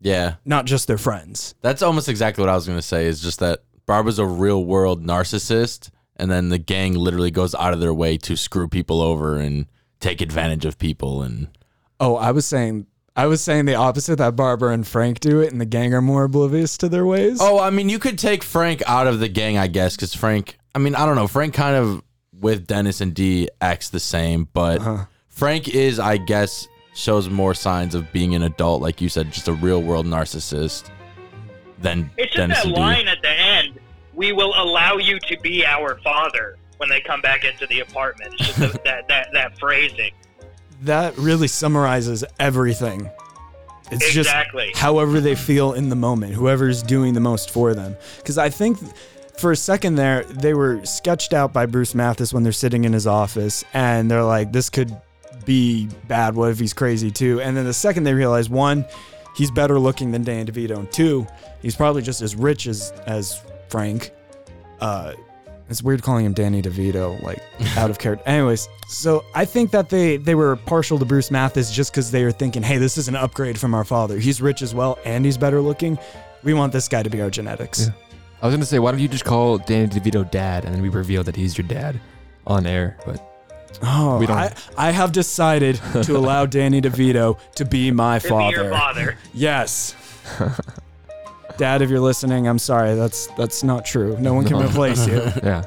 [0.00, 0.34] Yeah.
[0.44, 1.54] not just their friends.
[1.62, 5.04] That's almost exactly what I was gonna say, is just that Barbara's a real world
[5.06, 9.38] narcissist and then the gang literally goes out of their way to screw people over
[9.38, 9.66] and
[10.00, 11.48] take advantage of people and
[12.00, 12.86] Oh, I was saying.
[13.16, 16.00] I was saying the opposite that Barbara and Frank do it, and the gang are
[16.00, 17.38] more oblivious to their ways.
[17.40, 20.56] Oh, I mean, you could take Frank out of the gang, I guess, because Frank.
[20.74, 21.26] I mean, I don't know.
[21.26, 22.02] Frank kind of
[22.40, 25.04] with Dennis and Dee acts the same, but Uh-huh.
[25.28, 29.48] Frank is, I guess, shows more signs of being an adult, like you said, just
[29.48, 30.84] a real world narcissist
[31.80, 32.80] than It's just that and Dee.
[32.80, 33.78] line at the end.
[34.14, 38.34] We will allow you to be our father when they come back into the apartment.
[38.34, 40.10] It's just the- that, that, that phrasing.
[40.82, 43.08] that really summarizes everything.
[43.90, 44.68] It's Exactly.
[44.68, 47.96] just however they feel in the moment, whoever's doing the most for them.
[48.18, 48.78] Because I think
[49.38, 52.92] for a second there, they were sketched out by Bruce Mathis when they're sitting in
[52.92, 54.96] his office, and they're like, this could
[55.44, 56.34] be bad.
[56.34, 57.40] What if he's crazy too?
[57.40, 58.84] And then the second they realize, one,
[59.36, 61.26] he's better looking than Dan DeVito, and two,
[61.62, 64.10] he's probably just as rich as as Frank.
[64.80, 65.12] Uh,
[65.70, 67.38] It's weird calling him Danny DeVito, like
[67.76, 68.26] out of character.
[68.26, 72.24] Anyways, so I think that they they were partial to Bruce Mathis just because they
[72.24, 74.18] were thinking, hey, this is an upgrade from our father.
[74.18, 75.98] He's rich as well, and he's better looking.
[76.42, 77.90] We want this guy to be our genetics.
[78.40, 80.88] I was gonna say, why don't you just call Danny DeVito dad, and then we
[80.88, 82.00] reveal that he's your dad
[82.46, 82.96] on air?
[83.04, 83.24] But
[83.82, 88.24] Oh, We don't- I, I have decided to allow Danny DeVito to be my To
[88.24, 88.56] be father.
[88.56, 89.16] your father.
[89.34, 89.94] Yes.
[91.58, 92.94] Dad, if you're listening, I'm sorry.
[92.94, 94.16] That's that's not true.
[94.20, 95.14] No one can replace you.
[95.42, 95.64] yeah,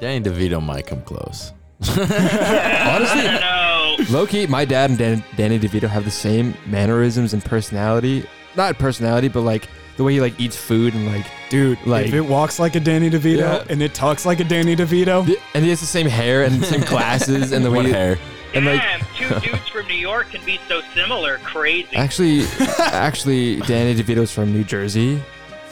[0.00, 1.52] Danny DeVito might come close.
[1.88, 3.96] honestly, No.
[4.10, 8.24] low key, my dad and Dan- Danny DeVito have the same mannerisms and personality.
[8.56, 12.14] Not personality, but like the way he like eats food and like, Dude, Like- if
[12.14, 13.64] it walks like a Danny DeVito Yeah.
[13.68, 16.66] and it talks like a Danny DeVito, and he has the same hair and the
[16.66, 18.18] same glasses and the way What he- hair?
[18.54, 19.00] and like Damn,
[19.40, 21.36] two dudes from New York can be so similar.
[21.38, 21.94] Crazy.
[21.94, 22.44] actually,
[22.78, 25.22] actually, Danny DeVito's from New Jersey.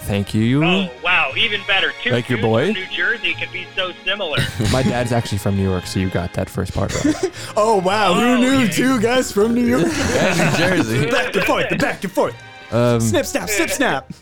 [0.00, 0.62] Thank you.
[0.64, 1.92] Oh wow, even better.
[2.02, 2.64] Two Like your dudes boy?
[2.66, 4.38] from New Jersey can be so similar.
[4.70, 7.30] My dad's actually from New York, so you got that first part right.
[7.56, 8.68] oh wow, who Oh, knew yeah.
[8.70, 9.82] two guys from New York?
[9.82, 11.10] New Jersey.
[11.10, 12.34] back and forth, the back and forth.
[12.70, 14.12] Um, Snip, snap, snip, snap.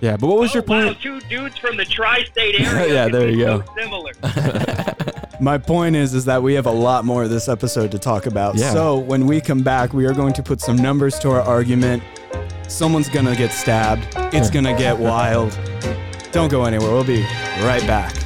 [0.00, 0.86] yeah, but what was oh, your point?
[0.86, 2.94] Wow, two dudes from the tri-state area.
[2.94, 3.74] Yeah, there be you so go.
[3.76, 4.12] Similar.
[5.40, 8.26] My point is, is that we have a lot more of this episode to talk
[8.26, 8.54] about.
[8.54, 8.72] Yeah.
[8.72, 12.02] So when we come back, we are going to put some numbers to our argument.
[12.68, 14.06] Someone's gonna get stabbed.
[14.34, 15.58] It's gonna get wild.
[16.32, 16.90] Don't go anywhere.
[16.90, 17.22] We'll be
[17.62, 18.23] right back.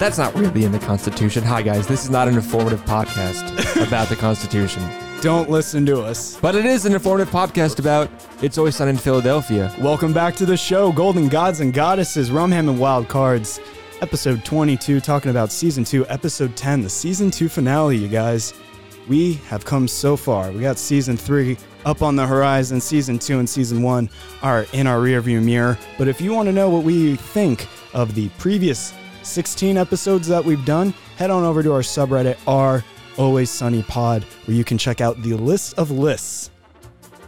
[0.00, 1.42] That's not really in the Constitution.
[1.44, 1.86] Hi, guys.
[1.86, 3.44] This is not an informative podcast
[3.86, 4.82] about the Constitution,
[5.20, 6.38] Don't listen to us.
[6.40, 8.08] but it is an informative podcast about
[8.40, 9.70] It's Always Sun in Philadelphia.
[9.78, 13.60] Welcome back to the show, Golden Gods and Goddesses, Rumham and Wild Cards,
[14.00, 18.54] episode 22, talking about season 2, episode 10, the season 2 finale, you guys.
[19.06, 20.50] We have come so far.
[20.50, 24.08] We got season 3 up on the horizon, season 2 and season 1
[24.42, 25.76] are in our rearview mirror.
[25.98, 30.44] But if you want to know what we think of the previous 16 episodes that
[30.44, 32.84] we've done, head on over to our subreddit, r
[33.18, 36.50] Always Sunny Pod, where you can check out the list of lists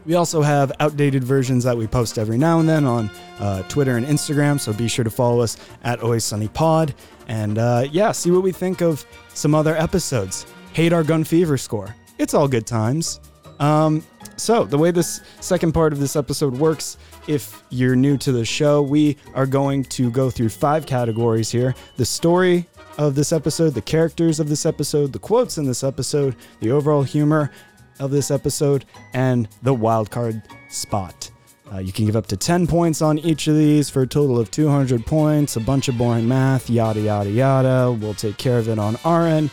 [0.05, 3.96] we also have outdated versions that we post every now and then on uh, Twitter
[3.96, 6.94] and Instagram, so be sure to follow us at Always Sunny Pod.
[7.28, 10.46] And uh, yeah, see what we think of some other episodes.
[10.72, 11.94] Hate our gun fever score.
[12.18, 13.20] It's all good times.
[13.61, 14.05] Um,
[14.37, 16.96] so, the way this second part of this episode works,
[17.27, 21.75] if you're new to the show, we are going to go through five categories here
[21.97, 22.67] the story
[22.99, 27.03] of this episode, the characters of this episode, the quotes in this episode, the overall
[27.03, 27.51] humor
[27.99, 31.31] of this episode, and the wild card spot.
[31.73, 34.39] Uh, you can give up to 10 points on each of these for a total
[34.39, 37.97] of 200 points, a bunch of boring math, yada, yada, yada.
[37.99, 39.51] We'll take care of it on our end.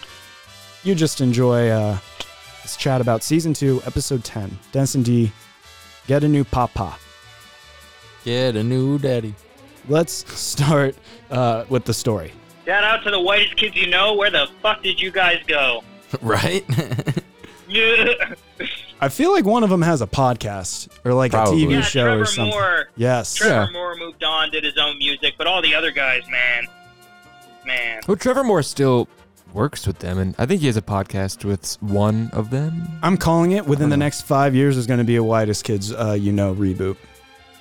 [0.83, 1.97] You just enjoy uh,
[2.63, 4.57] this chat about season 2, episode 10.
[4.73, 5.31] Dennis and Dee,
[6.07, 6.97] get a new papa.
[8.25, 9.33] Get a new daddy.
[9.87, 10.95] Let's start
[11.31, 12.33] uh, with the story.
[12.65, 14.13] Shout out to the whitest kids you know.
[14.15, 15.83] Where the fuck did you guys go?
[16.21, 16.63] right?
[17.67, 18.35] Yeah,
[19.01, 21.63] I feel like one of them has a podcast or like Probably.
[21.63, 22.51] a TV Yeah, show Trevor or something.
[22.51, 22.89] Moore.
[22.95, 23.35] Yes.
[23.35, 26.65] Trevor Moore moved on, did his own music, but all the other guys, man,
[27.65, 28.01] man.
[28.07, 29.07] Well, Trevor Moore still
[29.53, 32.87] works with them, and I think he has a podcast with one of them.
[33.01, 34.05] I'm calling it within the know.
[34.05, 36.97] next five years is going to be a Whitest Kids, uh, you know, reboot.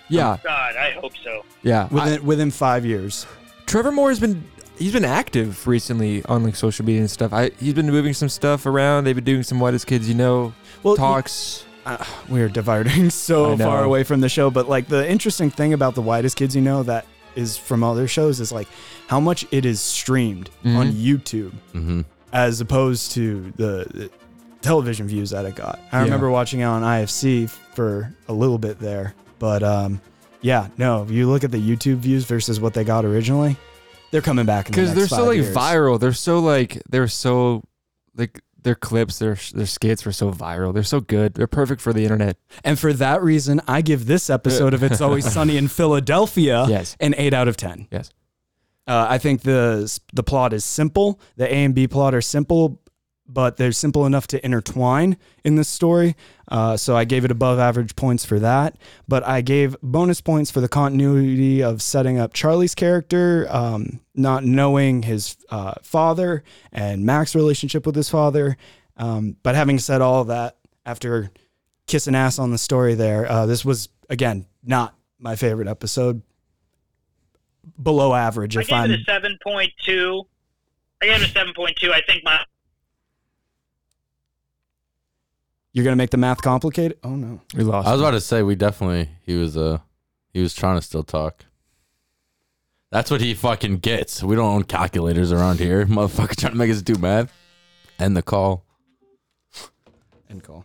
[0.09, 1.45] Yeah, God, I hope so.
[1.63, 1.89] yeah.
[1.91, 3.27] I- Within within five years.
[3.67, 4.43] Trevor Moore has been
[4.79, 7.33] he's been active recently on like social media and stuff.
[7.33, 9.05] I he's been moving some stuff around.
[9.05, 11.65] They've been doing some whitest kids, you know, Well, talks.
[11.85, 15.95] uh, we're diverting so far away from the show, but like the interesting thing about
[15.95, 17.05] the Whitest Kids, you know, that
[17.37, 18.69] is from other shows is like
[19.07, 22.01] how much it is streamed on YouTube mm-hmm.
[22.33, 24.11] as opposed to the, the
[24.61, 25.79] television views that it got.
[25.93, 26.05] I Yeah.
[26.05, 30.01] remember watching it on IFC for a little bit there, but um,
[30.41, 33.57] yeah, no, if you look at the YouTube views versus what they got originally,
[34.11, 35.55] they're coming back in the because they're so like years.
[35.55, 35.99] viral.
[36.01, 37.63] They're so like they're so
[38.17, 40.73] like their clips, their their skits were so viral.
[40.75, 41.35] They're so good.
[41.35, 42.37] They're perfect for the internet.
[42.65, 46.97] And for that reason, I give this episode of It's Always Sunny in Philadelphia Yes.
[47.01, 47.89] an 8 out of 10.
[47.91, 48.11] Yes.
[48.87, 51.21] Uh, I think the the plot is simple.
[51.37, 52.81] The A and B plot are simple,
[53.29, 56.17] but they're simple enough to intertwine in this story.
[56.49, 58.77] Uh, so I gave it above average points for that.
[59.07, 64.45] But I gave bonus points for the continuity of setting up Charlie's character, um, not
[64.45, 68.57] knowing his uh, father and Mac's relationship with his father.
[68.97, 70.57] Um, but having said all that,
[70.87, 71.31] after
[71.87, 76.23] kissing ass on the story there, uh, this was again not my favorite episode.
[77.81, 80.27] Below average, I if gave I'm it a seven point two.
[81.03, 81.93] I gave it a seven point two.
[81.93, 82.43] I think my
[85.73, 86.99] You're gonna make the math complicated?
[87.05, 87.41] Oh no.
[87.55, 87.87] We lost.
[87.87, 88.07] I was him.
[88.07, 89.79] about to say we definitely he was uh
[90.33, 91.45] he was trying to still talk.
[92.91, 94.23] That's what he fucking gets.
[94.23, 95.85] We don't own calculators around here.
[95.87, 97.33] Motherfucker trying to make us do math.
[97.99, 98.65] End the call.
[100.31, 100.65] End call.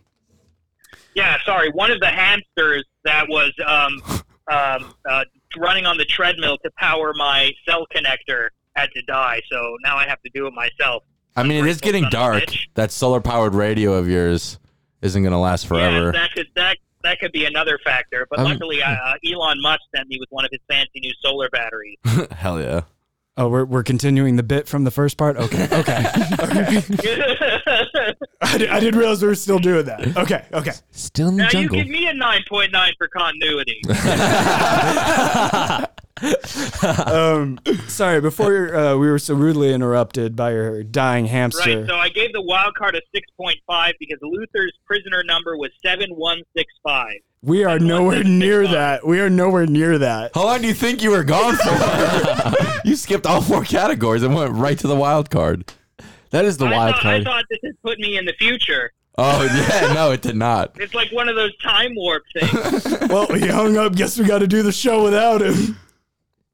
[1.14, 1.36] yeah.
[1.44, 4.02] Sorry, one of the hamsters that was um,
[4.50, 5.24] um, uh,
[5.58, 9.40] running on the treadmill to power my cell connector had to die.
[9.50, 11.02] So now I have to do it myself.
[11.36, 12.54] I mean, it is getting son of a dark.
[12.74, 14.58] That solar powered radio of yours
[15.04, 16.06] isn't gonna last forever.
[16.06, 18.26] Yeah, that could that that could be another factor.
[18.30, 21.48] But Um, luckily, uh, Elon Musk sent me with one of his fancy new solar
[21.50, 21.98] batteries.
[22.32, 22.80] Hell yeah.
[23.36, 25.36] Oh, we're we're continuing the bit from the first part.
[25.36, 26.04] Okay, okay.
[26.06, 26.26] I,
[28.58, 30.16] di- I didn't realize we were still doing that.
[30.16, 30.70] Okay, okay.
[30.92, 33.80] Still in the now you give me a nine point nine for continuity.
[37.06, 37.58] Um,
[37.88, 38.20] sorry.
[38.20, 41.80] Before uh, we were so rudely interrupted by your dying hamster.
[41.80, 41.88] Right.
[41.88, 45.70] So I gave the wild card a six point five because Luther's prisoner number was
[45.84, 47.14] seven one six five.
[47.42, 49.06] we are nowhere near that.
[49.06, 50.32] We are nowhere near that.
[50.34, 52.54] How long do you think you were gone for?
[52.84, 55.72] you skipped all four categories and went right to the wild card.
[56.30, 58.92] that is the I wild thought, I thought this had put me in the future.
[59.16, 60.78] Oh yeah, no, it did not.
[60.78, 62.98] It's like one of those time warp things.
[63.08, 63.94] Well, he hung up.
[63.94, 65.78] Guess we got to do the show without him.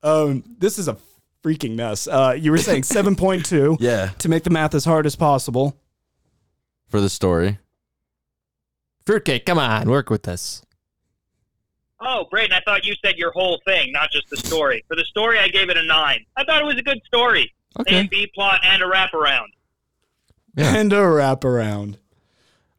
[0.02, 0.96] Um, this is a
[1.44, 2.06] freaking mess.
[2.06, 5.16] Uh, you were saying seven point two Yeah, to make the math as hard as
[5.16, 5.76] possible.
[6.88, 7.58] for the story.
[9.06, 10.62] Fruitcake, come on, work with us.
[12.00, 14.84] oh, Brayden, I thought you said your whole thing, not just the story.
[14.88, 16.24] For the story, I gave it a nine.
[16.36, 17.52] I thought it was a good story.
[17.76, 18.00] A Okay.
[18.00, 19.46] and B plot and a wraparound.
[20.56, 20.74] Yeah.
[20.76, 21.96] And a wraparound.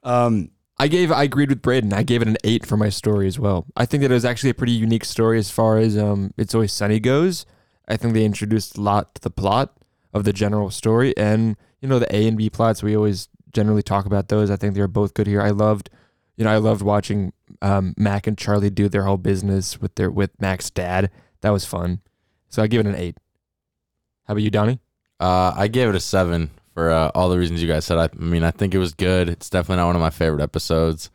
[0.04, 0.52] Um,
[0.82, 1.94] I gave I agreed with Braden.
[1.94, 3.68] I gave it an eight for my story as well.
[3.78, 6.56] I think that it was actually a pretty unique story as far as um It's
[6.56, 7.46] Always Sunny goes.
[7.88, 9.78] I think they introduced a lot to the plot
[10.12, 13.84] of the general story and you know the A and B plots we always generally
[13.84, 14.50] talk about those.
[14.50, 15.40] I think they're both good here.
[15.40, 15.92] I loved
[16.36, 20.10] you know, I loved watching um, Mac and Charlie do their whole business with their
[20.10, 21.12] with Mac's dad.
[21.42, 22.02] That was fun.
[22.50, 23.18] So I give it an eight.
[24.26, 24.80] How about you, Donnie?
[25.20, 26.50] Uh, I gave it a seven
[26.82, 28.00] for uh, all the reasons you guys said.
[28.00, 29.30] I, I mean, I think it was good.
[29.30, 31.12] It's definitely not one of my favorite episodes.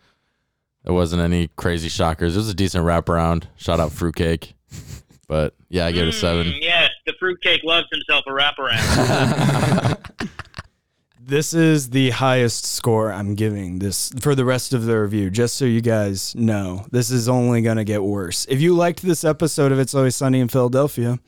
[0.85, 2.37] It wasn't any crazy shockers.
[2.37, 3.47] It was a decent wraparound.
[3.57, 4.55] Shout out Fruitcake.
[5.29, 6.47] But yeah, I gave it a seven.
[6.47, 10.29] Mm, yes, the fruitcake loves himself a wraparound.
[11.21, 15.29] this is the highest score I'm giving this for the rest of the review.
[15.31, 18.47] Just so you guys know, this is only gonna get worse.
[18.49, 21.19] If you liked this episode of It's Always Sunny in Philadelphia,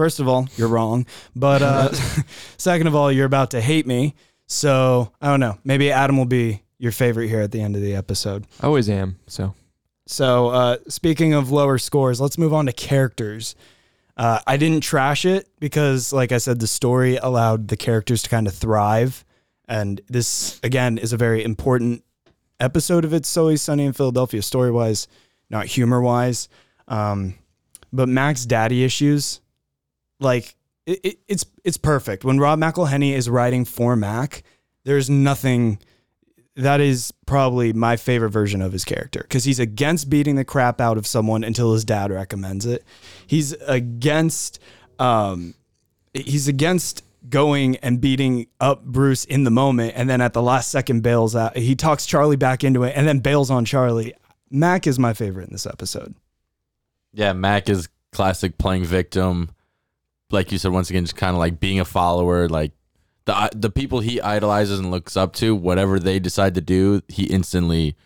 [0.00, 1.04] first of all, you're wrong.
[1.36, 1.92] But uh,
[2.56, 4.14] second of all, you're about to hate me.
[4.46, 5.58] So I don't know.
[5.62, 8.46] Maybe Adam will be your favorite here at the end of the episode.
[8.62, 9.18] I always am.
[9.26, 9.54] So
[10.06, 13.54] So, uh, speaking of lower scores, let's move on to characters.
[14.16, 18.30] Uh, I didn't trash it because, like I said, the story allowed the characters to
[18.30, 19.26] kind of thrive.
[19.68, 22.04] And this, again, is a very important
[22.58, 25.08] episode of It's Always Sunny in Philadelphia, story wise,
[25.50, 26.48] not humor wise.
[26.88, 27.34] Um,
[27.92, 29.40] but Mac's daddy issues,
[30.20, 30.54] like,
[30.86, 32.24] it, it, it's it's perfect.
[32.24, 34.42] When Rob McElhenney is writing for Mac,
[34.84, 35.78] there's nothing
[36.56, 40.80] that is probably my favorite version of his character because he's against beating the crap
[40.80, 42.84] out of someone until his dad recommends it.
[43.26, 44.58] He's against,
[44.98, 45.54] um,
[46.12, 50.70] he's against going and beating up Bruce in the moment, and then at the last
[50.70, 51.56] second bails out.
[51.56, 54.14] He talks Charlie back into it, and then bails on Charlie.
[54.50, 56.14] Mac is my favorite in this episode.
[57.12, 59.50] Yeah, Mac is classic playing victim.
[60.30, 62.48] Like you said, once again, just kind of like being a follower.
[62.48, 62.72] Like
[63.24, 67.24] the the people he idolizes and looks up to, whatever they decide to do, he
[67.24, 67.96] instantly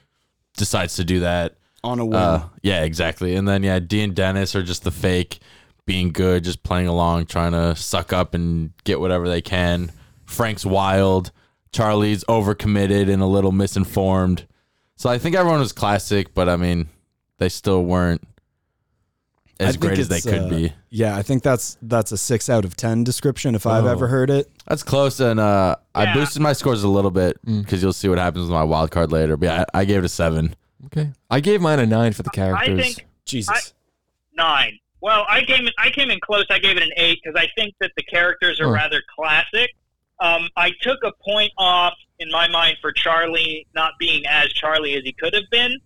[0.56, 1.56] decides to do that.
[1.82, 2.16] On a whim.
[2.16, 3.34] Uh, yeah, exactly.
[3.34, 5.40] And then yeah, Dee and Dennis are just the fake,
[5.86, 9.92] being good, just playing along, trying to suck up and get whatever they can.
[10.24, 11.30] Frank's wild.
[11.72, 14.46] Charlie's overcommitted and a little misinformed.
[14.96, 16.88] So I think everyone was classic, but I mean,
[17.38, 18.22] they still weren't
[19.60, 20.72] as think great as they could uh, be.
[20.90, 23.88] Yeah, I think that's that's a six out of ten description if I've Oh.
[23.88, 24.50] ever heard it.
[24.66, 26.14] That's close, and uh, I Yeah.
[26.14, 29.12] boosted my scores a little bit because you'll see what happens with my wild card
[29.12, 29.36] later.
[29.36, 30.54] But yeah, I, I gave it a seven.
[30.86, 32.80] okay, I gave mine a nine for the I characters.
[32.80, 33.74] think Jesus.
[34.36, 34.78] nine.
[35.00, 36.46] Well, I came I came in close.
[36.50, 38.72] I gave it an eight because I think that the characters are Huh.
[38.72, 39.70] rather classic.
[40.20, 44.94] Um, I took a point off in my mind for Charlie not being as Charlie
[44.94, 45.76] as he could have been.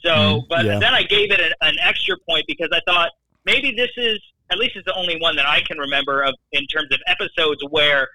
[0.00, 0.78] So, Mm, but yeah.
[0.78, 3.10] then I gave it an, an extra point because I thought
[3.48, 4.18] maybe this is
[4.50, 7.60] at least it's the only one that I can remember of in terms of episodes
[7.70, 8.08] where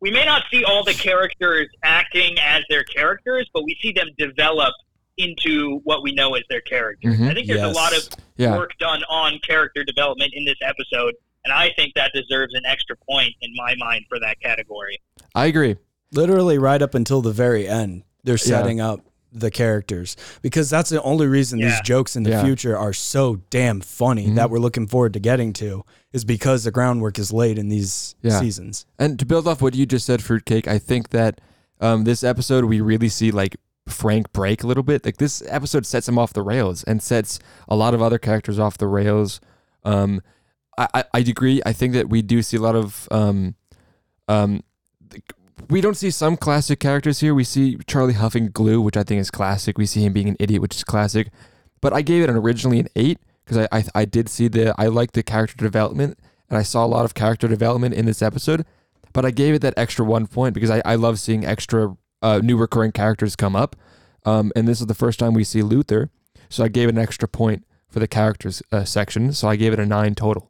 [0.00, 4.08] we may not see all the characters acting as their characters, but we see them
[4.18, 4.72] develop
[5.18, 7.18] into what we know as their characters.
[7.18, 7.30] Mhm.
[7.30, 7.76] I think there's Yes.
[7.76, 11.14] a lot of yeah, work done on character development in this episode
[11.44, 14.98] and I think that deserves an extra point in my mind for that category.
[15.34, 15.76] I agree.
[16.12, 18.38] Literally right up until the very end, they're Yeah.
[18.60, 19.00] setting up
[19.32, 22.42] the characters because that's the only reason these jokes in the Yeah.
[22.44, 24.34] future are so damn funny Mhm.
[24.34, 28.14] that we're looking forward to getting to is because the groundwork is laid in these
[28.22, 28.40] Yeah.
[28.40, 28.86] seasons.
[28.98, 31.40] And to build off what you just said, fruitcake, I think that
[31.80, 33.56] um, this episode we really see like
[33.88, 35.04] Frank break a little bit.
[35.04, 38.58] Like this episode sets him off the rails and sets a lot of other characters
[38.58, 39.40] off the rails.
[39.84, 40.20] Um,
[40.76, 41.62] I, I I agree.
[41.64, 43.54] I think that we do see a lot of um,
[44.28, 44.64] um, th-
[45.68, 47.34] we don't see some classic characters here.
[47.34, 49.78] We see Charlie huffing glue, which I think is classic.
[49.78, 51.28] We see him being an idiot, which is classic.
[51.80, 54.74] But I gave it an originally an eight because I, I I did see the
[54.78, 58.22] I like the character development and I saw a lot of character development in this
[58.22, 58.66] episode.
[59.12, 62.38] But I gave it that extra one point because I, I love seeing extra uh,
[62.38, 63.76] new recurring characters come up.
[64.24, 66.10] Um, and this is the first time we see Luther,
[66.50, 69.32] so I gave it an extra point for the characters uh, section.
[69.32, 70.49] So I gave it a nine total.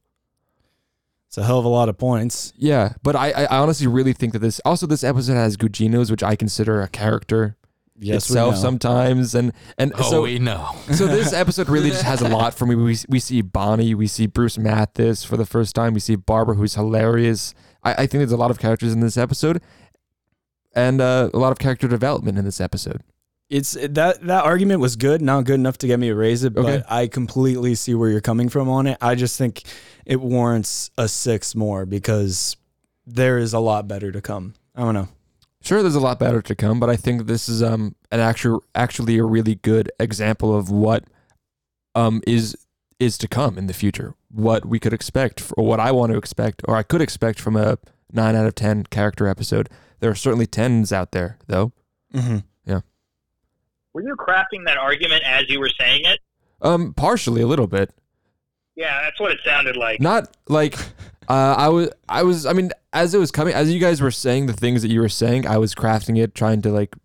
[1.31, 2.53] It's a hell of a lot of points.
[2.57, 6.25] Yeah, but I, I honestly really think that this also this episode has Guigino's, which
[6.25, 7.57] I consider a character
[7.97, 8.61] Yes, we itself know.
[8.61, 10.69] sometimes, and and Oh, so we know.
[10.93, 12.75] so this episode really just has a lot for me.
[12.75, 16.57] We we see Bonnie, we see Bruce Mathis for the first time, we see Barbara,
[16.57, 17.55] who's hilarious.
[17.85, 19.63] I, I think there's a lot of characters in this episode,
[20.75, 23.03] and uh, a lot of character development in this episode.
[23.51, 26.57] It's that that argument was good, not good enough to get me to raise it,
[26.57, 26.79] Okay.
[26.79, 28.97] but I completely see where you're coming from on it.
[29.01, 29.63] I just think
[30.07, 32.57] it warrants a six more because
[33.07, 34.55] there is a lot better to come.
[34.77, 35.09] I don't know.
[35.63, 38.63] Sure, there's a lot better to come, but I think this is um an actual
[38.75, 41.05] actually a really good example of what
[41.97, 42.57] um is
[43.01, 44.15] is to come in the future.
[44.31, 47.57] What we could expect, or what I want to expect, or I could expect from
[47.57, 47.79] a
[48.13, 49.69] nine out of ten character episode.
[49.99, 51.73] There are certainly tens out there, though.
[52.15, 52.39] Mm-hmm.
[54.01, 56.21] Were you crafting that argument as you were saying it?
[56.63, 57.91] Um, partially a little bit.
[58.77, 60.01] Yeah, that's what it sounded like.
[60.01, 60.79] Not like
[61.29, 61.91] uh, I was.
[62.09, 62.47] I was.
[62.47, 65.01] I mean, as it was coming, as you guys were saying the things that you
[65.01, 66.97] were saying, I was crafting it, trying to like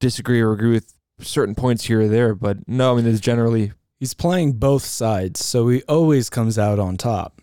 [0.00, 2.34] disagree or agree with certain points here or there.
[2.34, 3.72] But no, I mean, there's generally
[4.04, 7.40] He's playing both sides, so he always comes out on top.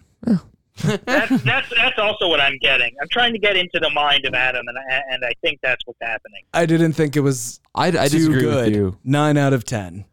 [0.82, 2.94] That's that's that's also what I'm getting.
[3.02, 5.86] I'm trying to get into the mind of Adam, and I, and I think that's
[5.86, 6.44] what's happening.
[6.54, 8.66] I didn't think it was I, I too disagree good.
[8.66, 8.98] with you.
[9.04, 10.06] Nine out of ten.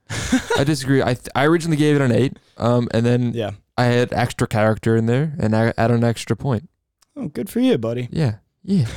[0.56, 1.02] I disagree.
[1.02, 3.52] I th- I originally gave it an eight, um, and then Yeah.
[3.76, 6.68] I had extra character in there, and I added an extra point.
[7.16, 8.08] Oh, good for you, buddy.
[8.10, 8.86] Yeah, yeah.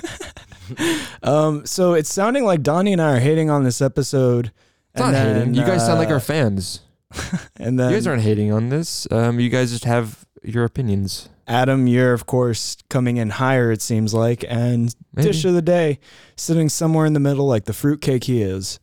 [1.24, 4.52] Um, so it's sounding like Donnie and I are hating on this episode.
[4.94, 5.54] It's not hating.
[5.54, 6.82] You guys sound like uh, our fans.
[7.58, 9.06] And then you guys aren't hating on this.
[9.12, 11.30] Um, you guys just have your opinions.
[11.52, 13.74] Adam, you're of course coming in higher.
[13.74, 15.28] It seems like, and Maybe.
[15.28, 16.00] dish of the day,
[16.38, 18.80] sitting somewhere in the middle, like the fruitcake he is.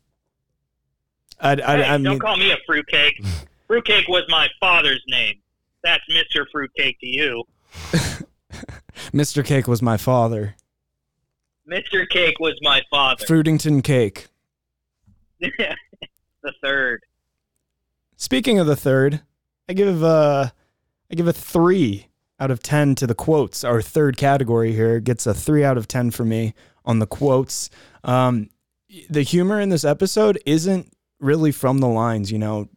[1.40, 3.24] I, I, Hey, I don't call me a fruitcake.
[3.66, 5.36] fruitcake was my father's name.
[5.82, 6.44] That's Mr.
[6.52, 7.44] Fruitcake to you.
[9.12, 9.42] Mr.
[9.42, 10.54] Cake was my father.
[11.66, 12.06] Mr.
[12.06, 13.24] Cake was my father.
[13.24, 14.26] Fruitington Cake.
[15.40, 17.00] the third.
[18.18, 19.22] Speaking of the third,
[19.70, 20.50] I give uh
[21.10, 22.07] I give a three
[22.40, 23.64] out of ten to the quotes.
[23.64, 27.70] Our third category here gets a three out of ten for me on the quotes.
[28.04, 28.50] Um,
[29.10, 32.68] the humor in this episode isn't really from the lines, you know.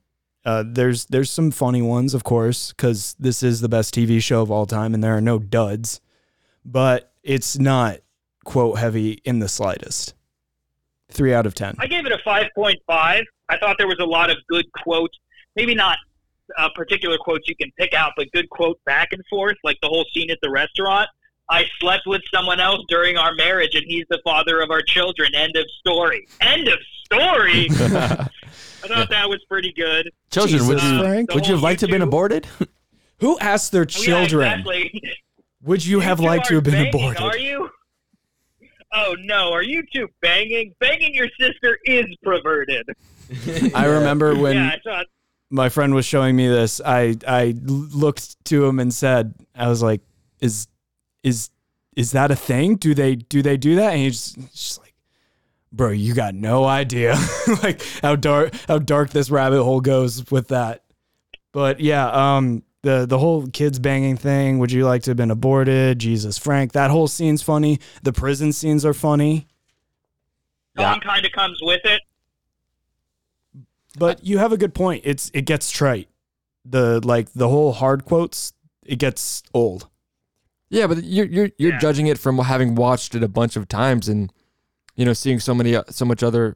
[0.44, 4.42] Uh, there's there's some funny ones, of course, because this is the best TV show
[4.42, 6.02] of all time, and there are no duds.
[6.66, 8.00] But it's not
[8.44, 10.16] quote heavy in the slightest.
[11.12, 11.76] Three out of ten.
[11.78, 12.78] I gave it a 5.5.
[12.88, 15.18] I thought there was a lot of good quotes.
[15.56, 15.98] Maybe not
[16.58, 19.88] uh, particular quotes you can pick out, but good quote back and forth, like the
[19.88, 21.08] whole scene at the restaurant.
[21.50, 25.36] I slept with someone else during our marriage, and he's the father of our children.
[25.36, 26.26] End of story.
[26.40, 27.68] End of story.
[27.72, 30.10] I thought that was pretty good.
[30.32, 31.30] Children, would Jesus, you Frank.
[31.30, 32.48] The would you have liked to have been aborted?
[33.20, 34.48] Who asked their Oh, yeah, children?
[34.50, 35.02] exactly.
[35.64, 37.22] Would you have liked to have been banging, aborted?
[37.22, 37.70] Are you?
[38.94, 40.74] Oh no, are you two banging?
[40.80, 42.86] Banging your sister is perverted.
[43.76, 45.06] I remember when yeah, I thought
[45.52, 46.82] my friend was showing me this.
[46.84, 50.02] I I looked to him and said, "I was like,
[50.40, 50.68] is
[51.24, 51.50] is
[51.96, 52.78] is that a thing?
[52.78, 54.96] Do they do they do that?" And he's just, just like,
[55.72, 57.16] "Bro, you got no idea
[57.64, 60.84] like how dark how dark this rabbit hole goes with that."
[61.52, 64.60] But yeah, um, the the whole kids banging thing.
[64.60, 66.00] Would you like to have been aborted?
[66.00, 67.80] Jesus, Frank, that whole scene's funny.
[68.04, 69.48] The prison scenes are funny.
[70.78, 72.02] Tom kind of comes with it.
[73.98, 75.04] But you have a good point.
[75.06, 76.08] It's it gets trite.
[76.66, 78.54] The like the whole hard quotes,
[78.86, 79.88] it gets old.
[80.70, 81.80] Yeah, but you're you're you're Yeah.
[81.80, 84.32] judging it from having watched it a bunch of times and
[84.96, 86.56] you know seeing so many uh, so much other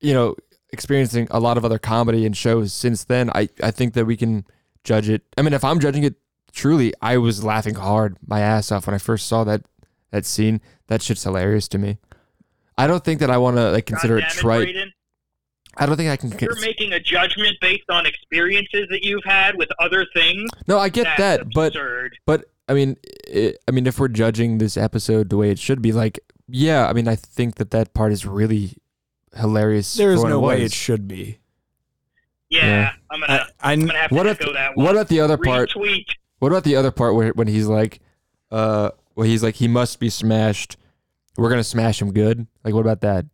[0.00, 0.34] you know
[0.70, 3.30] experiencing a lot of other comedy and shows since then.
[3.34, 4.46] I I think that we can
[4.84, 5.22] judge it.
[5.36, 6.14] I mean, if I'm judging it
[6.52, 9.62] truly, I was laughing hard my ass off when I first saw that
[10.10, 10.60] that scene.
[10.86, 11.98] That shit's hilarious to me.
[12.78, 14.64] I don't think that I want to like consider it God trite.
[14.66, 14.92] Braden.
[15.78, 16.30] I don't think I can.
[16.30, 20.48] You're Cons- making a judgment based on experiences that you've had with other things.
[20.66, 22.16] no, I get That's that, but absurd.
[22.26, 22.96] but I mean,
[23.28, 26.18] it, I mean, if we're judging this episode the way it should be, like,
[26.48, 28.76] yeah, I mean, I think that that part is really
[29.36, 29.94] hilarious.
[29.94, 31.38] There is for what no way it should be.
[32.48, 32.90] yeah, yeah.
[33.10, 33.32] I'm gonna.
[33.60, 34.84] I, I, I'm gonna have to What echo about that one.
[34.86, 35.70] what about the other part?
[35.70, 36.06] Retweet.
[36.38, 38.00] What about the other part where when he's like,
[38.50, 40.76] uh, where he's like, he must be smashed.
[41.36, 42.46] We're gonna smash him good.
[42.64, 43.26] Like, what about that?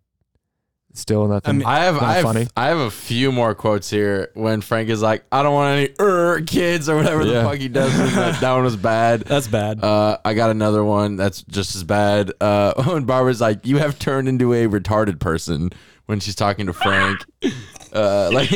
[0.95, 1.49] Still nothing.
[1.49, 2.47] I mean, I have I have, funny.
[2.55, 5.95] I have a few more quotes here when Frank is like, I don't want any
[5.99, 7.43] er kids or whatever Yeah.
[7.43, 7.97] the fuck he does.
[8.15, 9.21] that, that one was bad.
[9.27, 9.83] that's bad.
[9.83, 12.33] Uh, I got another one that's just as bad.
[12.41, 15.71] Uh, when Barbara's like, "You have turned into a retarded person,"
[16.07, 17.25] when she's talking to Frank.
[17.95, 18.51] uh, like,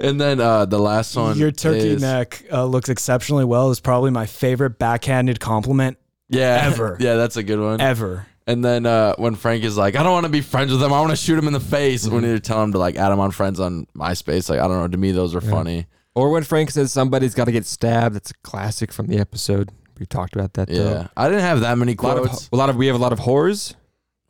[0.00, 3.70] and then uh, the last one, Your turkey is- neck uh, looks exceptionally well.
[3.70, 6.96] Is probably my favorite backhanded compliment yeah, ever.
[7.00, 7.80] yeah, that's a good one.
[7.80, 8.26] ever.
[8.46, 10.92] And then uh, when Frank is like, "I don't want to be friends with him.
[10.92, 12.14] I want to shoot him in the face," Mm-hmm.
[12.14, 14.78] when you tell him to like add him on friends on MySpace, like I don't
[14.80, 14.88] know.
[14.88, 15.86] To me, those are funny.
[16.14, 18.14] or when Frank says somebody's got to get stabbed.
[18.16, 19.70] That's a classic from the episode.
[19.98, 20.68] We talked about that.
[20.68, 20.74] though.
[20.90, 22.48] Yeah, I didn't have that many A lot of quotes.
[22.52, 23.74] a lot of we have a lot of whores.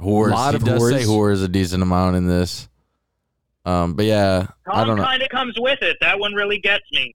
[0.01, 0.31] Whores.
[0.33, 1.39] lot he of does say whores.
[1.39, 2.69] whores a decent amount in this.
[3.65, 5.05] Um, but yeah, I don't know.
[5.05, 5.97] kind of comes with it.
[6.01, 7.15] That one really gets me.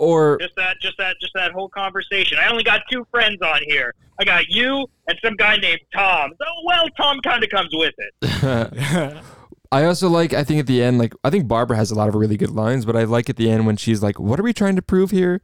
[0.00, 2.38] Or Just that, just that, just that whole conversation.
[2.42, 3.94] I only got two friends on here.
[4.18, 6.30] I got you and some guy named Tom.
[6.38, 9.16] So, well, Tom kind of comes with it.
[9.72, 10.32] I also like.
[10.34, 12.50] I think at the end, like I think Barbara has a lot of really good
[12.50, 14.82] lines, but I like at the end when she's like, "What are we trying to
[14.82, 15.42] prove here?"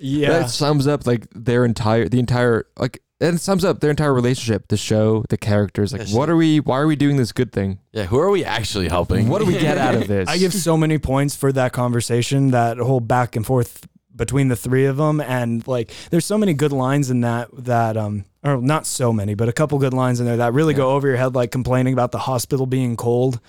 [0.00, 0.30] Yeah.
[0.30, 3.02] That sums up like their entire, the entire like.
[3.20, 5.92] It sums up their entire relationship, the show, the characters.
[5.92, 6.12] Like, Yes.
[6.12, 6.58] what are we?
[6.60, 7.78] Why are we doing this good thing?
[7.92, 9.28] Yeah, who are we actually helping?
[9.28, 10.28] What do we get out of this?
[10.28, 13.88] I give so many points for that conversation, that whole back and forth
[14.18, 17.96] between the three of them, and like, there's so many good lines in that that
[17.96, 20.90] um, or not so many, but a couple good lines in there that really go
[20.90, 23.40] over your head, like complaining about the hospital being cold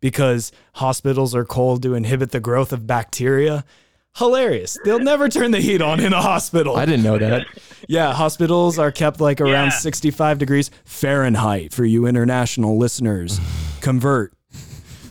[0.00, 3.64] because hospitals are cold to inhibit the growth of bacteria.
[4.16, 4.76] Hilarious.
[4.84, 6.76] They'll never turn the heat on in a hospital.
[6.76, 7.46] I didn't know that.
[7.90, 9.78] Yeah, hospitals are kept like around Yeah.
[9.78, 13.40] 65 degrees Fahrenheit for you international listeners.
[13.80, 14.34] Convert.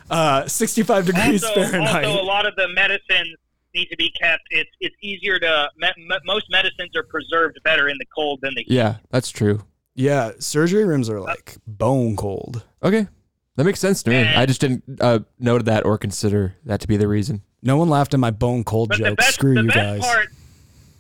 [0.10, 2.06] Uh, 65 degrees also, Fahrenheit.
[2.06, 3.36] also, a lot of the medicines
[3.78, 4.44] need to be kept.
[4.50, 8.54] It's it's easier to me, me- most medicines are preserved better in the cold than
[8.56, 8.72] the heat.
[8.74, 9.62] Yeah, that's true.
[9.96, 12.64] yeah, surgery rooms are like bone cold.
[12.84, 13.08] Okay,
[13.56, 14.18] that makes sense to me.
[14.18, 17.42] And- I just didn't uh, note that or consider that to be the reason.
[17.64, 19.18] No one laughed at my bone cold But joke.
[19.18, 20.00] best, Screw the you best guys.
[20.02, 20.28] part,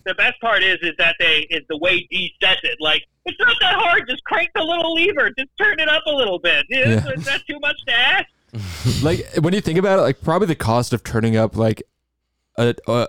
[0.06, 2.78] the best part is is that they is the way Dee says it.
[2.80, 4.08] Like it's not that hard.
[4.10, 5.30] Just crank the little lever.
[5.38, 6.66] Just turn it up a little bit.
[6.70, 7.12] Is, Yeah.
[7.16, 8.26] is that too much to ask?
[9.04, 11.84] like when you think about it, like probably the cost of turning up like
[12.58, 13.08] a, a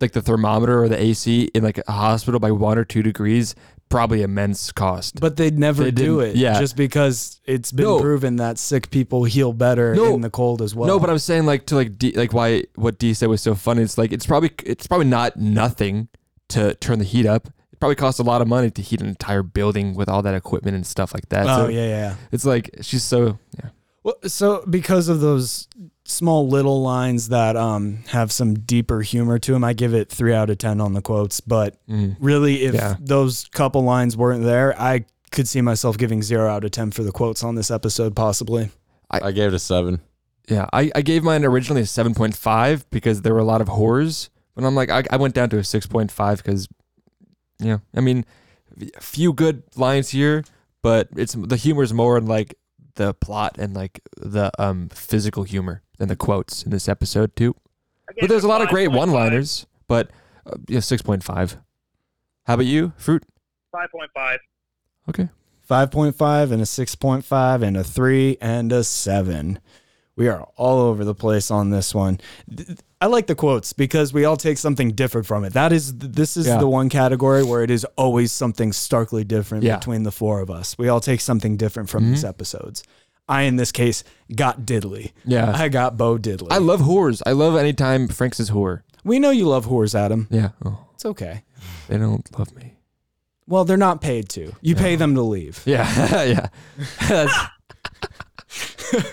[0.00, 3.54] like the thermometer or the AC in like a hospital by one or two degrees,
[3.90, 5.20] probably immense cost.
[5.20, 6.36] But they'd never They do it.
[6.36, 6.58] yeah.
[6.58, 8.00] Just because it's been No.
[8.00, 10.14] proven that sick people heal better No.
[10.14, 10.86] in the cold as well.
[10.88, 13.54] no, but I'm saying like to like Dee, like why what Dee said was so
[13.54, 13.82] funny.
[13.82, 16.08] It's like it's probably it's probably not nothing
[16.50, 17.48] to turn the heat up.
[17.72, 20.34] It probably costs a lot of money to heat an entire building with all that
[20.34, 21.46] equipment and stuff like that.
[21.46, 22.14] Oh, so yeah, yeah, yeah.
[22.32, 23.70] It's like she's so yeah.
[24.02, 25.68] Well, so because of those
[26.10, 30.34] small little lines that um, have some deeper humor to them, I give it three
[30.34, 31.40] out of ten on the quotes.
[31.40, 32.16] But Mm.
[32.20, 32.96] really, if Yeah.
[33.00, 37.02] those couple lines weren't there, I could see myself giving zero out of ten for
[37.04, 38.70] the quotes on this episode, possibly.
[39.10, 40.00] I gave it a seven.
[40.48, 44.30] Yeah, I, I gave mine originally a 7.5 because there were a lot of horrors.
[44.56, 46.68] But I'm like, I, I went down to a 6.5 because,
[47.60, 48.24] yeah, I mean,
[48.96, 50.44] a few good lines here,
[50.82, 52.54] but it's the humor's more in like
[52.94, 57.54] the plot and like the um physical humor and the quotes in this episode too.
[58.18, 59.66] But there's a lot of great one-liners.
[59.86, 60.10] But
[60.46, 61.56] uh, yeah, 6.5.
[62.46, 63.24] How about you, fruit?
[63.72, 64.40] Five point five.
[65.08, 65.28] Okay.
[65.68, 69.60] 5.5 and a 6.5 and a 3 and a 7.
[70.20, 72.20] We are all over the place on this one.
[73.00, 75.54] I like the quotes because we all take something different from it.
[75.54, 76.58] That is this is Yeah.
[76.58, 79.78] the one category where it is always something starkly different Yeah.
[79.78, 80.76] between the four of us.
[80.76, 82.28] We all take something different from these mm-hmm.
[82.28, 82.82] episodes.
[83.30, 84.04] I in this case
[84.36, 85.12] got diddly.
[85.24, 85.52] Yeah.
[85.56, 86.48] I got Bo Diddley.
[86.50, 87.22] I love whores.
[87.24, 88.82] I love anytime Frank says whore.
[89.02, 90.28] we know you love whores, Adam.
[90.30, 90.50] Yeah.
[90.62, 91.44] Oh, It's okay.
[91.88, 92.76] they don't love me.
[93.46, 94.52] Well, they're not paid to.
[94.60, 95.62] You pay them to leave.
[95.64, 96.50] Yeah.
[97.08, 97.48] yeah.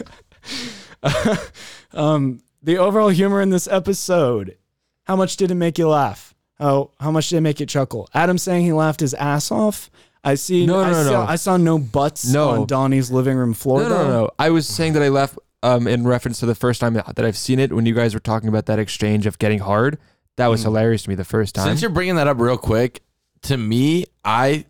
[1.13, 1.51] That's,
[1.93, 4.57] Um, the overall humor in this episode.
[5.05, 6.35] How much did it make you laugh?
[6.59, 8.09] How how much did it make you chuckle?
[8.13, 9.89] Adam saying he laughed his ass off.
[10.23, 10.65] I see.
[10.65, 11.21] No, I no, saw, no.
[11.21, 12.49] I saw no butts No.
[12.49, 13.83] on Donnie's living room floor.
[13.83, 14.29] No, no, no, no.
[14.37, 17.37] I was saying that I left um, in reference to the first time that I've
[17.37, 19.97] seen it when you guys were talking about that exchange of getting hard.
[20.35, 21.67] That was hilarious to me the first time.
[21.67, 23.01] Since you're bringing that up real quick,
[23.43, 24.65] to me, I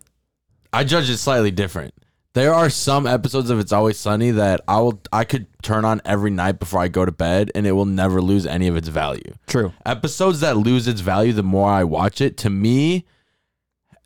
[0.72, 1.94] I judge it slightly different.
[2.38, 6.00] There are some episodes of It's Always Sunny that I will I could turn on
[6.04, 8.86] every night before I go to bed and it will never lose any of its
[8.86, 9.34] value.
[9.48, 9.72] True.
[9.84, 13.06] Episodes that lose its value the more I watch it, to me,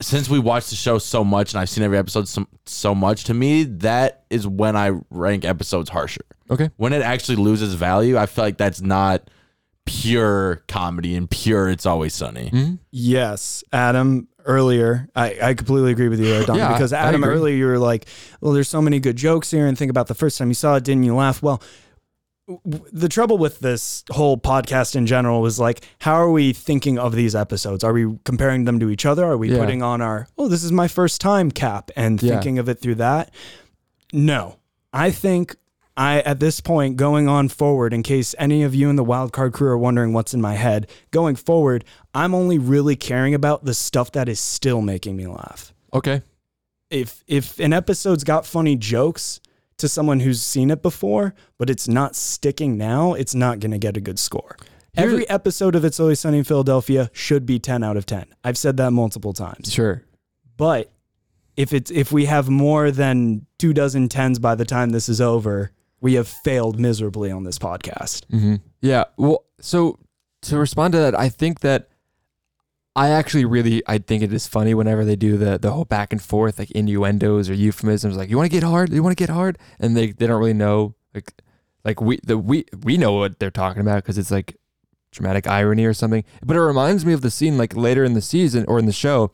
[0.00, 3.24] since we watch the show so much and I've seen every episode so, so much,
[3.24, 6.24] to me, that is when I rank episodes harsher.
[6.50, 6.70] Okay.
[6.78, 9.28] When it actually loses value, I feel like that's not
[9.84, 12.48] pure comedy and pure It's Always Sunny.
[12.50, 12.74] Hmm?
[12.90, 14.28] Yes, Adam.
[14.44, 17.78] Earlier, I, I completely agree with you, there, Don, Yeah, because Adam earlier you were
[17.78, 18.06] like,
[18.40, 20.74] "Well, there's so many good jokes here," and think about the first time you saw
[20.74, 21.40] it, didn't you laugh?
[21.40, 21.62] Well,
[22.92, 27.14] the trouble with this whole podcast in general was like, how are we thinking of
[27.14, 27.84] these episodes?
[27.84, 29.24] Are we comparing them to each other?
[29.24, 29.58] Are we Yeah.
[29.58, 32.32] putting on our, "Oh, this is my first time" cap and Yeah.
[32.32, 33.30] thinking of it through that?
[34.12, 34.56] No,
[34.92, 35.54] I think
[35.96, 39.52] I at this point going on forward, in case any of you in the wildcard
[39.52, 41.84] crew are wondering what's in my head, going forward,
[42.14, 45.72] I'm only really caring about the stuff that is still making me laugh.
[45.92, 46.22] Okay.
[46.90, 49.40] If if an episode's got funny jokes
[49.78, 53.96] to someone who's seen it before, but it's not sticking now, it's not gonna get
[53.96, 54.56] a good score.
[54.94, 58.26] Here- Every episode of It's Always Sunny in Philadelphia should be 10 out of 10.
[58.44, 59.72] I've said that multiple times.
[59.72, 60.02] Sure.
[60.58, 60.90] But
[61.56, 65.20] if it's if we have more than two dozen tens by the time this is
[65.20, 65.70] over,
[66.02, 68.24] we have failed miserably on this podcast.
[68.30, 69.04] hmm Yeah.
[69.16, 69.98] Well, so
[70.42, 71.88] to respond to that, I think that
[72.94, 76.12] I actually really I think it is funny whenever they do the the whole back
[76.12, 79.22] and forth like innuendos or euphemisms like you want to get hard, you want to
[79.22, 81.32] get hard, and they they don't really know like
[81.84, 84.56] like we the we we know what they're talking about because it's like
[85.10, 86.24] dramatic irony or something.
[86.44, 88.92] But it reminds me of the scene like later in the season or in the
[88.92, 89.32] show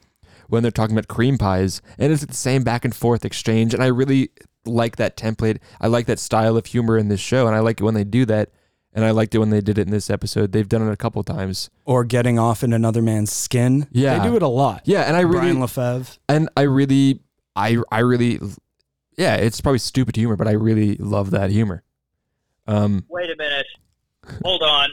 [0.48, 3.82] when they're talking about cream pies and it's the same back and forth exchange and
[3.82, 4.30] I really
[4.68, 5.58] like that template.
[5.80, 8.04] I like that style of humor in this show and I like it when they
[8.04, 8.50] do that
[8.92, 10.52] and I liked it when they did it in this episode.
[10.52, 11.70] They've done it a couple times.
[11.84, 13.86] Or getting off in another man's skin.
[13.92, 14.18] Yeah.
[14.18, 14.82] They do it a lot.
[14.84, 16.18] Yeah, and I really Brian Lefebvre.
[16.28, 17.20] and I really
[17.54, 18.40] I I really
[19.16, 21.82] yeah, it's probably stupid humor, but I really love that humor.
[22.66, 23.66] Um Wait a minute.
[24.44, 24.90] Hold on.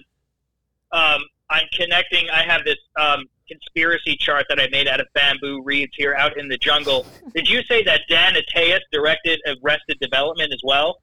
[0.92, 2.30] Um, I'm connecting.
[2.30, 6.38] I have this um, conspiracy chart that I made out of bamboo reeds here out
[6.38, 7.06] in the jungle.
[7.34, 11.02] Did you say that Dan Attias directed Arrested Development as well?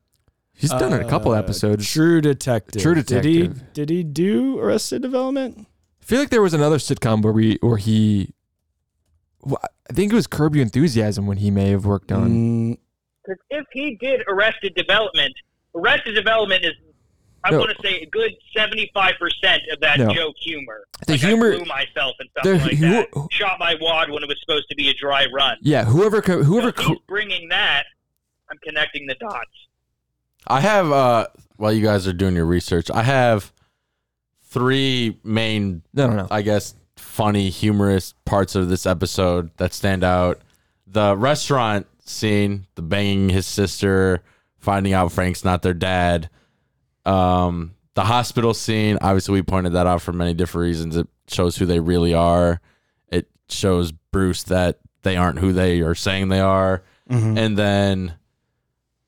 [0.54, 1.88] he's done it a couple Uh, episodes.
[1.90, 2.82] True Detective.
[2.82, 3.72] True Did he, Detective.
[3.72, 5.66] did he do Arrested Development?
[6.00, 8.34] I feel like there was another sitcom where we where he
[9.44, 9.58] well,
[9.90, 12.30] I think it was Curb Your Enthusiasm when he may have worked on.
[12.30, 12.78] Mm,
[13.24, 15.32] Because if he did Arrested Development,
[15.74, 16.72] Arrested Development is,
[17.44, 17.58] I No.
[17.58, 20.14] want to say, a good 75% of that No.
[20.14, 20.84] joke humor.
[21.06, 23.28] The Like, humor- I blew myself and the stuff like hu- that.
[23.32, 25.56] Shot my wad when it was supposed to be a dry run.
[25.60, 27.84] Yeah, whoever co- So whoever co- he's bringing that,
[28.50, 29.50] I'm connecting the dots.
[30.46, 31.26] I have uh
[31.56, 33.52] while you guys are doing your research, I have
[34.42, 36.28] three main No, no, no.
[36.30, 40.40] I guess funny humorous parts of this episode that stand out.
[40.86, 44.22] The restaurant scene, the banging his sister,
[44.58, 46.28] finding out Frank's not their dad.
[47.04, 50.96] Um the hospital scene, obviously we pointed that out for many different reasons.
[50.96, 52.60] It shows who they really are.
[53.08, 56.82] It shows Bruce that they aren't who they are saying they are.
[57.10, 57.36] mhm.
[57.38, 58.14] And then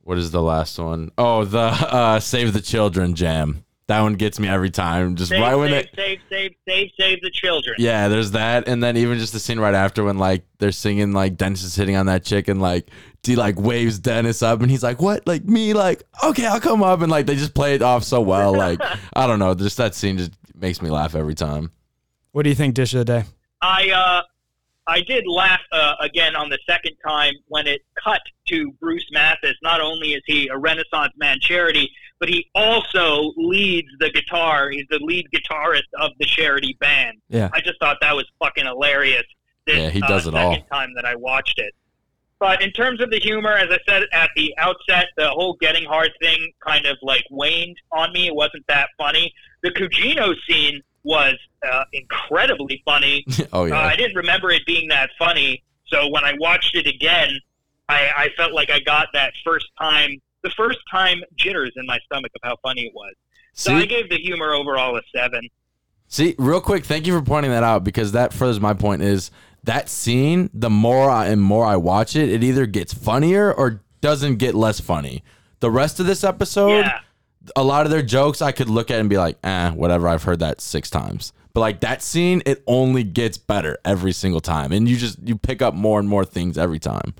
[0.02, 1.12] what is the last one?
[1.16, 3.63] Oh, the uh, Save the Children jam.
[3.86, 5.14] That one gets me every time.
[5.14, 7.76] Just Save, right when save, it save, save, save, save the children.
[7.78, 8.66] Yeah, there's that.
[8.66, 11.74] And then even just the scene right after when like they're singing like Dennis is
[11.74, 12.90] hitting on that chick and like
[13.22, 15.26] Dee like waves Dennis up and he's like, What?
[15.26, 18.20] Like me, like, okay, I'll come up and like they just play it off so
[18.22, 18.54] well.
[18.64, 18.80] Like,
[19.14, 21.70] I don't know, just that scene just makes me laugh every time.
[22.32, 23.24] what do you think, Dish of the Day?
[23.60, 24.22] I uh,
[24.86, 29.54] I did laugh uh, again on the second time when it cut to Bruce Mathis.
[29.62, 31.90] Not only is he a Renaissance man charity,
[32.24, 34.70] but he also leads the guitar.
[34.70, 37.18] He's the lead guitarist of the charity band.
[37.28, 37.50] Yeah.
[37.52, 39.24] I just thought that was fucking hilarious.
[39.66, 40.54] This, Yeah, he does uh, it all.
[40.54, 41.74] Second time that I watched it.
[42.38, 45.84] But in terms of the humor, as I said at the outset, the whole getting
[45.84, 48.28] hard thing kind of like waned on me.
[48.28, 49.30] It wasn't that funny.
[49.62, 51.34] The Guigino scene was
[51.70, 53.26] uh, incredibly funny.
[53.52, 53.80] oh Uh, yeah.
[53.80, 55.62] I didn't remember it being that funny.
[55.88, 57.38] So when I watched it again,
[57.90, 61.98] I, I felt like I got that first time, the first time jitters in my
[62.04, 63.14] stomach of how funny it was.
[63.54, 65.48] So I gave the humor overall a seven.
[66.08, 69.30] see, real quick, thank you for pointing that out because that furthers my point is
[69.64, 73.82] that scene, the more I and more I watch it, it either gets funnier or
[74.00, 75.24] doesn't get less funny.
[75.60, 77.00] The rest of this episode, yeah.
[77.56, 80.08] a lot of their jokes I could look at and be like, eh, whatever.
[80.08, 81.32] I've heard that six times.
[81.54, 85.38] But like that scene, it only gets better every single time, and you just you
[85.38, 87.14] pick up more and more things every time.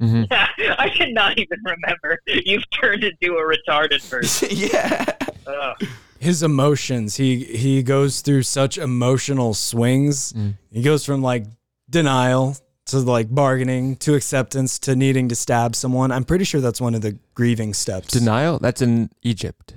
[0.00, 0.24] Mm-hmm.
[0.78, 2.20] I did not even remember.
[2.26, 4.48] You've turned into a retarded person.
[4.52, 5.04] yeah.
[5.46, 5.88] Ugh.
[6.20, 7.16] his emotions.
[7.16, 10.32] He he goes through such emotional swings.
[10.32, 10.54] Mm.
[10.70, 11.44] He goes from like
[11.88, 16.10] denial to like bargaining to acceptance to needing to stab someone.
[16.10, 18.08] I'm pretty sure that's one of the grieving steps.
[18.08, 18.58] Denial?
[18.58, 19.74] That's in Egypt.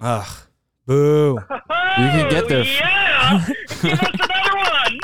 [0.00, 0.28] Ugh.
[0.86, 1.38] Boo.
[1.98, 2.60] You can get oh, there.
[2.60, 3.46] Oh, Yeah.
[3.82, 5.00] Give us another one.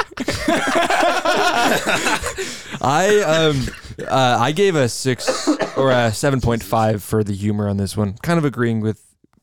[2.80, 7.68] I um uh, I gave a six or a seven point five for the humor
[7.68, 8.14] on this one.
[8.22, 9.02] Kind of agreeing with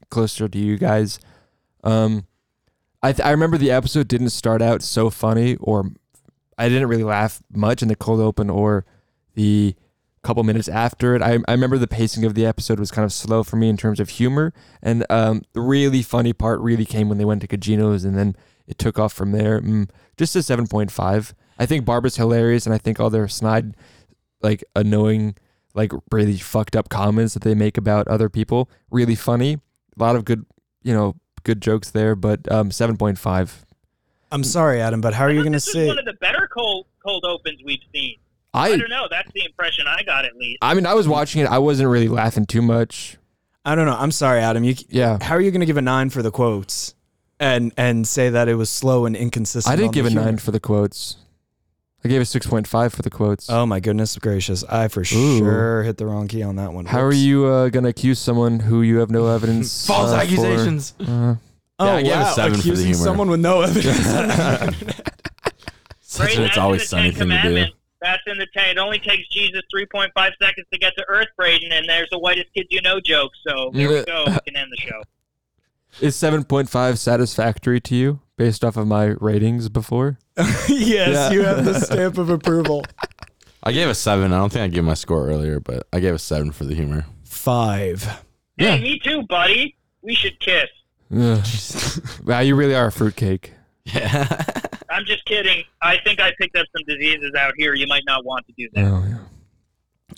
[0.10, 1.20] closer to you guys.
[1.84, 2.26] Um,
[3.02, 5.92] I th- I remember the episode didn't start out so funny, or
[6.58, 8.86] I didn't really laugh much in the cold open or
[9.34, 9.76] the
[10.22, 11.22] couple minutes after it.
[11.22, 13.78] I I remember the pacing of the episode was kind of slow for me in
[13.78, 17.48] terms of humor, and um, the really funny part really came when they went to
[17.48, 18.36] Guigino's, and then
[18.68, 19.60] it took off from there.
[19.62, 21.34] Mm, just a seven point five.
[21.60, 23.76] I think Barbara's hilarious, and I think all their snide,
[24.42, 25.36] like annoying,
[25.74, 29.54] like really fucked up comments that they make about other people really funny.
[29.98, 30.46] A lot of good,
[30.84, 32.16] you know, good jokes there.
[32.16, 33.66] But um, seven point five.
[34.32, 35.88] I'm sorry, Adam, but how are you going to this is say?
[35.88, 38.16] one of the better cold cold opens we've seen.
[38.54, 39.08] I I don't know.
[39.10, 40.60] That's the impression I got at least.
[40.62, 41.48] I mean, I was watching it.
[41.48, 43.18] I wasn't really laughing too much.
[43.64, 43.96] I don't know.
[43.98, 44.64] I'm sorry, Adam.
[44.64, 45.18] You Yeah.
[45.22, 46.96] How are you going to give a nine for the quotes,
[47.42, 49.74] and and say that it was slow and inconsistent?
[49.74, 50.24] I didn't give a humor?
[50.26, 51.18] nine for the quotes.
[52.04, 53.50] I gave a six point five for the quotes.
[53.50, 54.64] Oh my goodness gracious!
[54.64, 55.04] I for Ooh.
[55.04, 56.86] sure hit the wrong key on that one.
[56.86, 59.86] How are you uh, gonna accuse someone who you have no evidence?
[59.88, 60.24] False uh, for?
[60.24, 60.94] accusations.
[61.00, 61.36] Uh,
[61.80, 62.34] Oh Yeah, I gave a wow!
[62.34, 63.04] seven for the Accusing humor.
[63.04, 63.98] someone with no evidence.
[66.02, 67.72] Such Right, an that's it's always in the sunny Ten thing to do.
[68.02, 68.70] That's in the ten.
[68.70, 70.10] It only takes Jesus 3.5
[70.42, 73.32] seconds to get to Earth, Braden, and there's the whitest kid you know joke.
[73.48, 74.26] So there we go.
[74.28, 75.02] We can end the show.
[76.00, 80.18] is seven point five satisfactory to you based off of my ratings before?
[80.38, 81.32] yes, Yeah.
[81.32, 82.86] you have the stamp of approval.
[83.64, 84.34] I gave a seven.
[84.34, 86.74] I don't think I gave my score earlier, but I gave a seven for the
[86.74, 87.06] humor.
[87.26, 88.24] Five.
[88.58, 88.78] Yeah.
[88.78, 89.76] Hey, me too, buddy.
[90.02, 90.66] We should kiss.
[91.16, 91.46] Ugh.
[92.26, 93.54] wow, you really are a fruitcake.
[93.86, 94.28] Yeah.
[94.90, 95.64] I'm just kidding.
[95.82, 97.74] I think I picked up some diseases out here.
[97.76, 98.86] You might not want to do that.
[98.86, 99.18] Oh, yeah.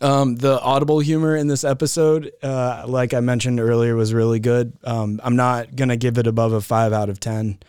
[0.02, 4.74] Um, the audible humor in this episode, uh, like I mentioned earlier, was really good.
[4.84, 7.60] Um, I'm not gonna give it above a five out of ten,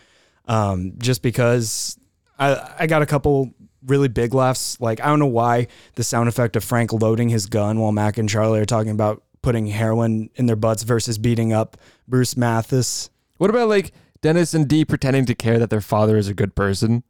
[0.46, 1.98] um, just because
[2.38, 3.52] I I got a couple
[3.86, 4.80] really big laughs.
[4.80, 8.18] Like I don't know why the sound effect of Frank loading his gun while Mac
[8.18, 11.76] and Charlie are talking about putting heroin in their butts versus beating up
[12.08, 13.10] Bruce Mathis.
[13.36, 16.54] What about like Dennis and Dee pretending to care that their father is a good
[16.54, 17.02] person?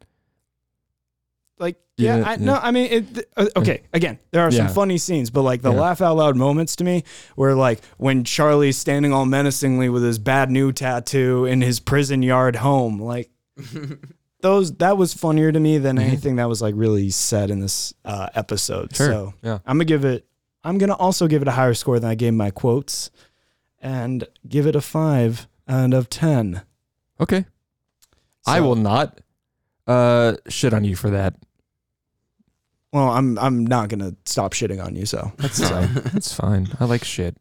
[1.57, 2.37] Like yeah, Yeah, I, yeah.
[2.45, 3.83] no, I mean, it, uh, okay.
[3.93, 4.73] Again, there are some Yeah.
[4.73, 5.79] funny scenes, but like the Yeah.
[5.79, 7.03] laugh out loud moments to me,
[7.35, 12.21] where like when Charlie's standing all menacingly with his bad new tattoo in his prison
[12.21, 13.29] yard home, like
[14.41, 17.93] those that was funnier to me than anything that was like really said in this
[18.03, 18.89] uh, episode.
[18.89, 18.95] Mm-hmm.
[19.03, 19.07] Sure.
[19.07, 19.59] So Yeah.
[19.65, 20.25] I'm gonna give it.
[20.63, 23.11] I'm gonna also give it a higher score than I gave my quotes,
[23.81, 26.63] and give it a five out of ten.
[27.21, 27.45] Okay.
[28.45, 29.19] I will not
[29.87, 31.35] uh shit on you for that.
[32.93, 35.05] Well, I'm I'm not gonna stop shitting on you.
[35.05, 35.93] So That's fine.
[36.13, 36.67] That's fine.
[36.79, 37.35] I like shit.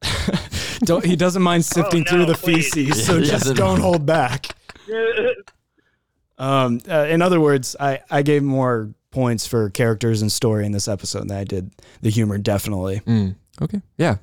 [0.84, 2.72] don't, he doesn't mind sifting no, through the please.
[2.72, 3.82] feces, Yeah, so just doesn't don't mind.
[3.82, 4.46] hold back.
[6.38, 10.72] Um, uh, in other words, I, I gave more points for characters and story in
[10.72, 12.38] this episode than I did the humor.
[12.38, 13.34] Definitely Mm.
[13.60, 13.82] Okay.
[13.96, 14.18] Yeah.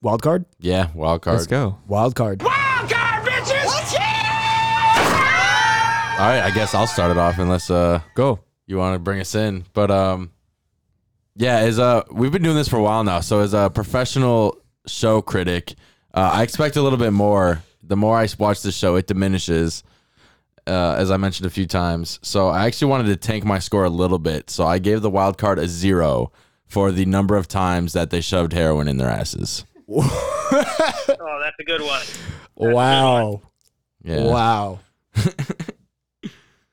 [0.00, 1.38] wild card, Yeah, wild card.
[1.38, 1.72] Let's card.
[1.72, 1.78] go.
[1.88, 2.40] wild card.
[6.22, 8.38] All right, I guess I'll start it off unless uh Go.
[8.68, 9.64] you want to bring us in.
[9.72, 10.30] But um
[11.34, 13.18] yeah, as a we've been doing this for a while now.
[13.18, 14.56] So as a professional
[14.86, 15.74] show critic,
[16.14, 17.64] uh, I expect a little bit more.
[17.82, 19.82] The more I watch the show, it diminishes.
[20.64, 22.20] Uh, as I mentioned a few times.
[22.22, 24.48] So I actually wanted to tank my score a little bit.
[24.48, 26.30] So I gave the wild card a zero
[26.68, 29.64] for the number of times that they shoved heroin in their asses.
[29.88, 32.02] oh, that's a good one.
[32.54, 33.42] Wow,
[34.04, 34.22] Yeah.
[34.22, 34.78] wow.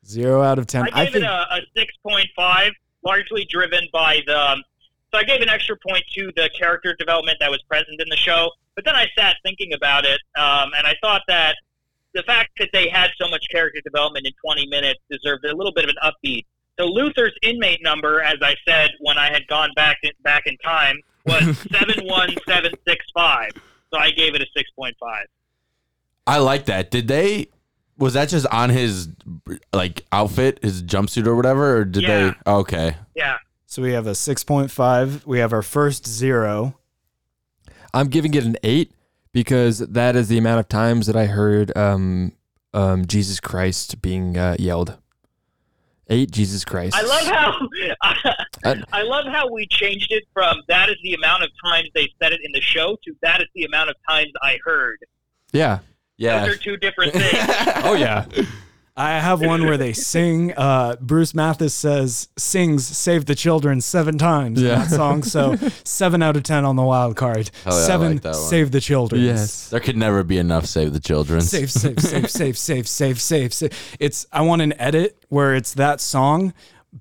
[0.10, 0.84] Zero out of ten.
[0.84, 2.72] I I, gave think it a, a six point five,
[3.04, 4.64] largely driven by the.
[5.12, 8.18] So I gave an extra point to the character development that was present in the
[8.18, 8.52] show.
[8.76, 11.56] But then I sat thinking about it, um, and I thought that
[12.14, 15.74] the fact that they had so much character development in 20 minutes deserved a little
[15.74, 16.46] bit of an upbeat.
[16.80, 20.58] So Luther's inmate number, as I said when I had gone back in, back in
[20.58, 23.52] time, was seven one seven six five.
[23.94, 25.26] So I gave it a six point five.
[26.26, 26.92] I like that.
[26.92, 27.50] Did they?
[28.00, 29.10] Was that just on his
[29.74, 32.34] like outfit, his jumpsuit or whatever, or did Yeah.
[32.46, 32.52] they?
[32.52, 32.96] Okay.
[33.16, 33.38] Yeah.
[33.68, 33.82] so.
[33.82, 35.26] We have a six point five.
[35.28, 36.76] We have our first zero.
[37.94, 38.94] I'm giving it an eight
[39.34, 42.32] because that is the amount of times that I heard um,
[42.74, 44.98] um, Jesus Christ being uh, yelled.
[46.12, 46.96] Eight Jesus Christ.
[46.96, 47.60] I love how
[48.66, 52.08] I- I love how we changed it from that is the amount of times they
[52.22, 54.98] said it in the show to that is the amount of times I heard.
[55.52, 55.80] Yeah.
[56.20, 56.46] Yeah.
[56.46, 57.34] Those are two different things.
[57.84, 58.26] Oh yeah.
[58.98, 60.54] I have one where they sing.
[60.58, 65.24] Uh, Bruce Mathis says sings "Save the Children" seven times in that song.
[65.24, 65.56] So
[65.86, 67.50] seven out of ten on the wild card.
[67.66, 69.70] Yeah, seven like "Save the Children." yes.
[69.70, 71.40] There could never be enough Save the Children.
[71.40, 73.96] Save, save, save, save, save, save, save, save.
[74.02, 76.54] It's I want an edit where it's that song,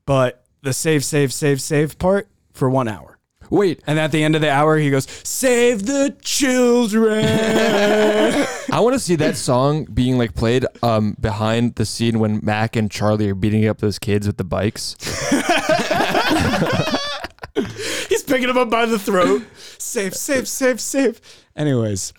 [0.07, 3.18] but the save, save, save, save part for one hour.
[3.51, 7.24] Wait, And at the end of the hour, he goes, "Save the children."
[8.70, 12.76] I want to see that song being like played um behind the scene when Mac
[12.76, 14.96] and Charlie are beating up those kids with the bikes.
[18.09, 19.42] He's picking him up by the throat.
[19.78, 21.20] Save, save, save, save.
[21.57, 22.12] Anyways,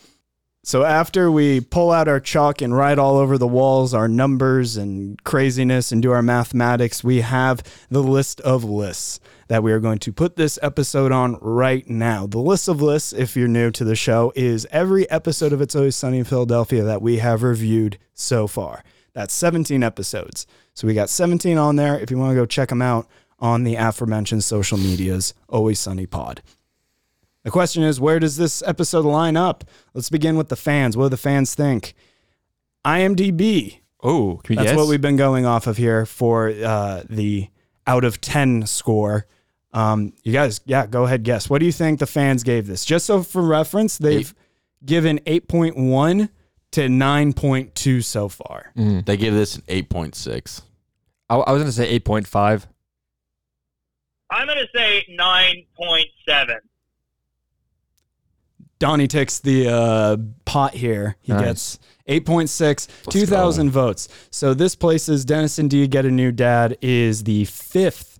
[0.63, 4.77] so after we pull out our chalk and write all over the walls our numbers
[4.77, 9.19] and craziness and do our mathematics, we have the list of lists
[9.49, 12.27] that we are going to put this episode on right now.
[12.27, 15.75] The list of lists, if you're new to the show, is every episode of It's
[15.75, 18.83] Always Sunny in Philadelphia that we have reviewed so far.
[19.13, 20.45] That's 17 episodes.
[20.75, 21.99] So we got 17 on there.
[21.99, 23.07] If you want to go check them out
[23.39, 26.43] on the aforementioned social medias, Always Sunny Pod.
[27.43, 29.63] The question is, where does this episode line up?
[29.95, 30.95] Let's begin with the fans.
[30.95, 31.95] What do the fans think?
[32.85, 33.79] IMDb.
[34.03, 34.77] Oh, That's guess?
[34.77, 37.49] what we've been going off of here for uh, the
[37.87, 39.25] out of 10 score.
[39.73, 41.49] Um, you guys, yeah, go ahead, guess.
[41.49, 42.83] What do you think the fans gave this?
[42.85, 44.33] Just so for reference, they've
[44.83, 46.29] given 8.1
[46.71, 48.71] to 9.2 so far.
[48.75, 50.61] They give this an 8.6.
[51.29, 52.67] I, I was gonna say eight point five.
[54.31, 56.57] I'm going to say 9.7.
[58.77, 61.17] Donnie takes the uh, pot here.
[61.21, 61.77] He Nice.
[62.07, 64.07] gets 8.6, 2,000 votes.
[64.29, 68.18] So this places Dennis and Dee Get a New Dad is the fifth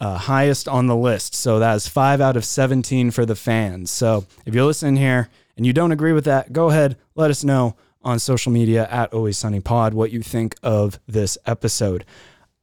[0.00, 1.34] uh, highest on the list.
[1.34, 3.90] So that is five out of 17 for the fans.
[3.90, 7.44] So if you're listening here and you don't agree with that, go ahead, let us
[7.44, 12.04] know on social media at Always Sunny Pod what you think of this episode.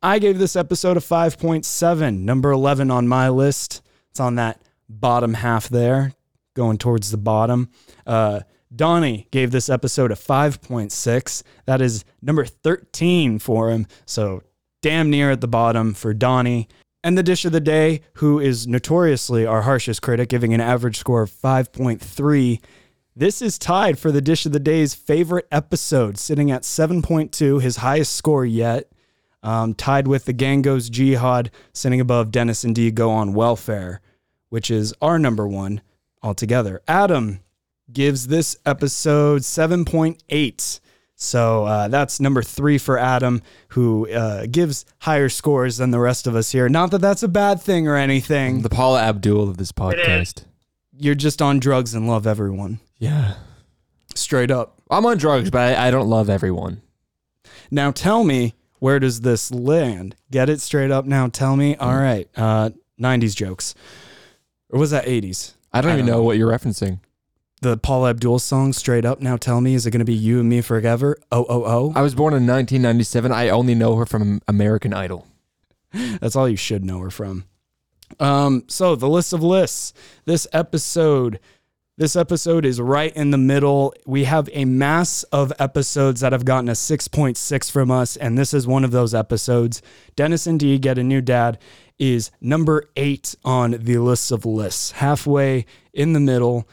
[0.02, 3.82] I gave this episode a 5.7, number 11 on my list.
[4.12, 6.14] It's on that bottom half there,
[6.56, 7.70] going towards the bottom.
[8.06, 8.42] Uh,
[8.74, 11.44] Donnie gave this episode a 5.6.
[11.66, 13.88] That is number 13 for him.
[14.06, 14.44] So
[14.82, 16.68] damn near at the bottom for Donnie.
[17.06, 20.98] And the dish of the day, who is notoriously our harshest critic, giving an average
[20.98, 22.60] score of 5.3.
[23.16, 27.78] This is tied for the dish of the day's favorite episode, sitting at 7.2, his
[27.78, 28.92] highest score yet.
[29.44, 34.02] Um, tied with the Gang Goes Jihad, sitting above Dennis and Dee Go on Welfare,
[34.50, 35.82] which is our number one
[36.24, 36.82] altogether.
[36.88, 37.40] Adam
[37.94, 40.80] gives this episode 7.8.
[41.16, 46.28] So uh, that's number three for Adam, who uh, gives higher scores than the rest
[46.28, 46.68] of us here.
[46.68, 48.62] Not that that's a bad thing or anything.
[48.62, 50.44] The Paula Abdul of this podcast.
[50.98, 52.80] You're just on drugs and love everyone.
[53.00, 53.36] Yeah.
[54.14, 54.82] Straight up.
[54.92, 56.82] I'm on drugs, but I, I don't love everyone.
[57.72, 60.16] Now tell me, where does this land?
[60.32, 61.28] Get it straight up now.
[61.28, 61.76] Tell me.
[61.78, 62.28] All right.
[62.36, 63.74] Uh, 90s jokes.
[64.70, 65.54] Or was that 80s?
[65.74, 66.24] I don't I even don't know know.
[66.24, 67.00] what you're referencing.
[67.62, 69.22] The Paula Abdul song, straight up.
[69.22, 71.18] Now tell me, is it going to be you and me forever?
[71.32, 71.94] Oh, oh, oh.
[71.96, 73.32] I was born in 1997.
[73.32, 75.26] I only know her from American Idol.
[76.20, 77.46] That's all you should know her from.
[78.20, 79.94] Um, so the list of lists.
[80.26, 81.40] This episode,
[81.98, 83.94] this episode is right in the middle.
[84.06, 88.54] We have a mass of episodes that have gotten a 6.6 from us, and this
[88.54, 89.82] is one of those episodes.
[90.16, 91.58] Dennis and Dee get a new dad
[91.98, 96.68] is number eight on the list of lists, halfway in the middle.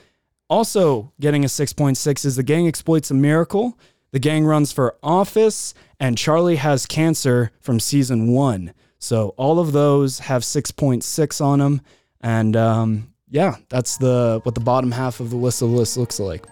[0.52, 3.78] Also getting a 6.6 is The Gang Exploits a Miracle.
[4.10, 8.74] The gang runs for office, and Charlie has cancer from season one.
[8.98, 11.80] So all of those have 6.6 on them.
[12.20, 16.20] And um, yeah, that's the what the bottom half of the list of lists looks
[16.20, 16.44] like.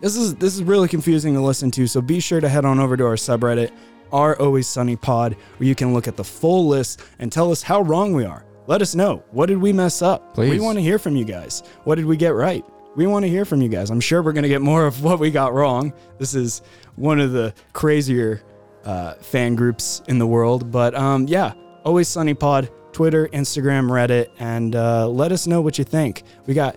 [0.00, 2.78] This is this is really confusing to listen to, so be sure to head on
[2.78, 3.72] over to our subreddit,
[4.12, 7.64] our Always Sunny Pod, where you can look at the full list and tell us
[7.64, 8.44] how wrong we are.
[8.68, 9.24] Let us know.
[9.32, 10.36] What did we mess up?
[10.52, 11.64] We want to hear from you guys.
[11.82, 12.64] What did we get right?
[12.96, 13.90] We want to hear from you guys.
[13.90, 15.92] I'm sure we're going to get more of what we got wrong.
[16.18, 16.62] This is
[16.96, 18.42] one of the crazier
[18.84, 20.70] uh, fan groups in the world.
[20.70, 25.78] But um, yeah, Always Sunny Pod, Twitter, Instagram, Reddit, and uh, let us know what
[25.78, 26.22] you think.
[26.46, 26.76] We got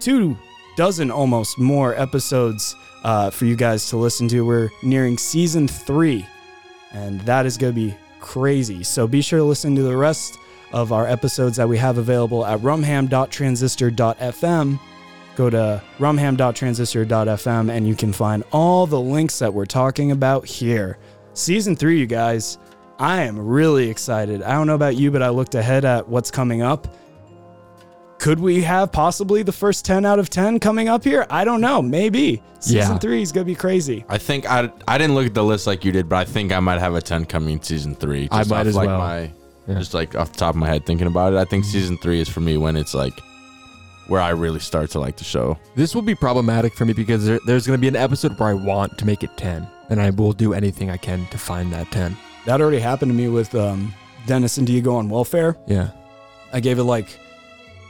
[0.00, 0.36] two
[0.76, 4.44] dozen almost more episodes uh, for you guys to listen to.
[4.44, 6.26] We're nearing season three,
[6.92, 8.82] and that is going to be crazy.
[8.82, 10.36] So be sure to listen to the rest
[10.72, 14.80] of our episodes that we have available at rumham.transistor.fm.
[15.36, 20.98] Go to rumham.transistor.fm and you can find all the links that we're talking about here.
[21.34, 22.58] Season three, you guys,
[22.98, 24.42] I am really excited.
[24.42, 26.86] I don't know about you, but I looked ahead at what's coming up
[28.22, 31.26] could we have possibly the first 10 out of 10 coming up here?
[31.28, 31.82] I don't know.
[31.82, 32.40] Maybe.
[32.60, 32.98] Season Yeah.
[32.98, 34.04] three is going to be crazy.
[34.08, 36.52] I think I I didn't look at the list like you did, but I think
[36.52, 38.28] I might have a ten coming in season three.
[38.30, 38.98] I might off, as like well.
[38.98, 39.32] My,
[39.66, 39.78] Yeah.
[39.80, 42.20] Just like off the top of my head, thinking about it, I think season three
[42.20, 43.12] is for me when it's like
[44.08, 45.58] where I really start to like the show.
[45.74, 48.48] This will be problematic for me because there, there's going to be an episode where
[48.50, 51.72] I want to make it 10, and I will do anything I can to find
[51.72, 52.16] that 10.
[52.46, 53.94] That already happened to me with um,
[54.26, 55.56] Dennis and Dee go on welfare.
[55.66, 55.90] Yeah.
[56.52, 57.08] I gave it like,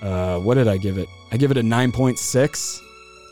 [0.02, 1.08] uh, what did I give it?
[1.32, 2.80] I give it a 9.6.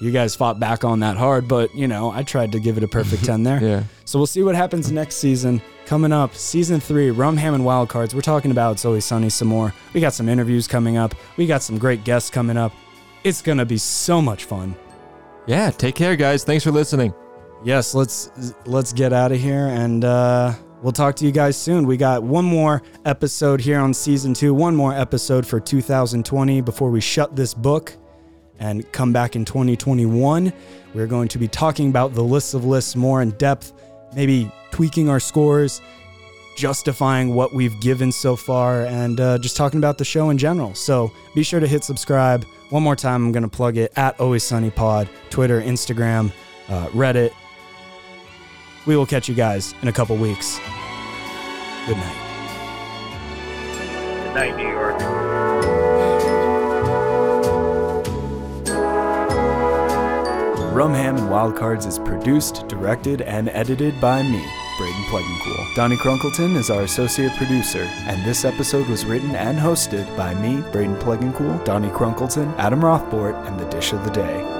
[0.00, 2.82] You guys fought back on that hard, but you know, I tried to give it
[2.82, 3.62] a perfect 10 there.
[3.62, 3.82] Yeah.
[4.06, 5.60] So we'll see what happens next season.
[5.90, 8.14] Coming up, season three, Rum Ham and Wildcards.
[8.14, 9.74] We're talking about It's Always Sunny some more.
[9.92, 11.16] We got some interviews coming up.
[11.36, 12.72] We got some great guests coming up.
[13.24, 14.76] It's gonna be so much fun.
[15.48, 15.72] Yeah.
[15.72, 16.44] Take care, guys.
[16.44, 17.12] Thanks for listening.
[17.64, 18.30] Yes, let's
[18.66, 21.88] let's get out of here and uh, we'll talk to you guys soon.
[21.88, 26.92] We got one more episode here on season two, one more episode for 2020 before
[26.92, 27.96] we shut this book
[28.60, 30.52] and come back in 2021.
[30.94, 33.72] We're going to be talking about the lists of lists more in depth,
[34.14, 35.80] maybe tweaking our scores,
[36.56, 40.74] justifying what we've given so far, and uh, just talking about the show in general.
[40.74, 42.44] So be sure to hit subscribe.
[42.70, 46.32] One more time, I'm going to plug it at Always Sunny Pod, Twitter, Instagram,
[46.68, 47.32] uh, Reddit.
[48.86, 50.58] We will catch you guys in a couple weeks.
[51.86, 52.26] Good night.
[54.24, 55.69] Good night, New York.
[60.70, 64.48] Rumham and Wildcards is produced, directed, and edited by me,
[64.78, 65.74] Braden Plegancool.
[65.74, 70.62] Donnie Crunkleton is our associate producer, and this episode was written and hosted by me,
[70.70, 74.59] Braden Plegancool, Donnie Crunkleton, Adam Rothbort, and the Dish of the Day.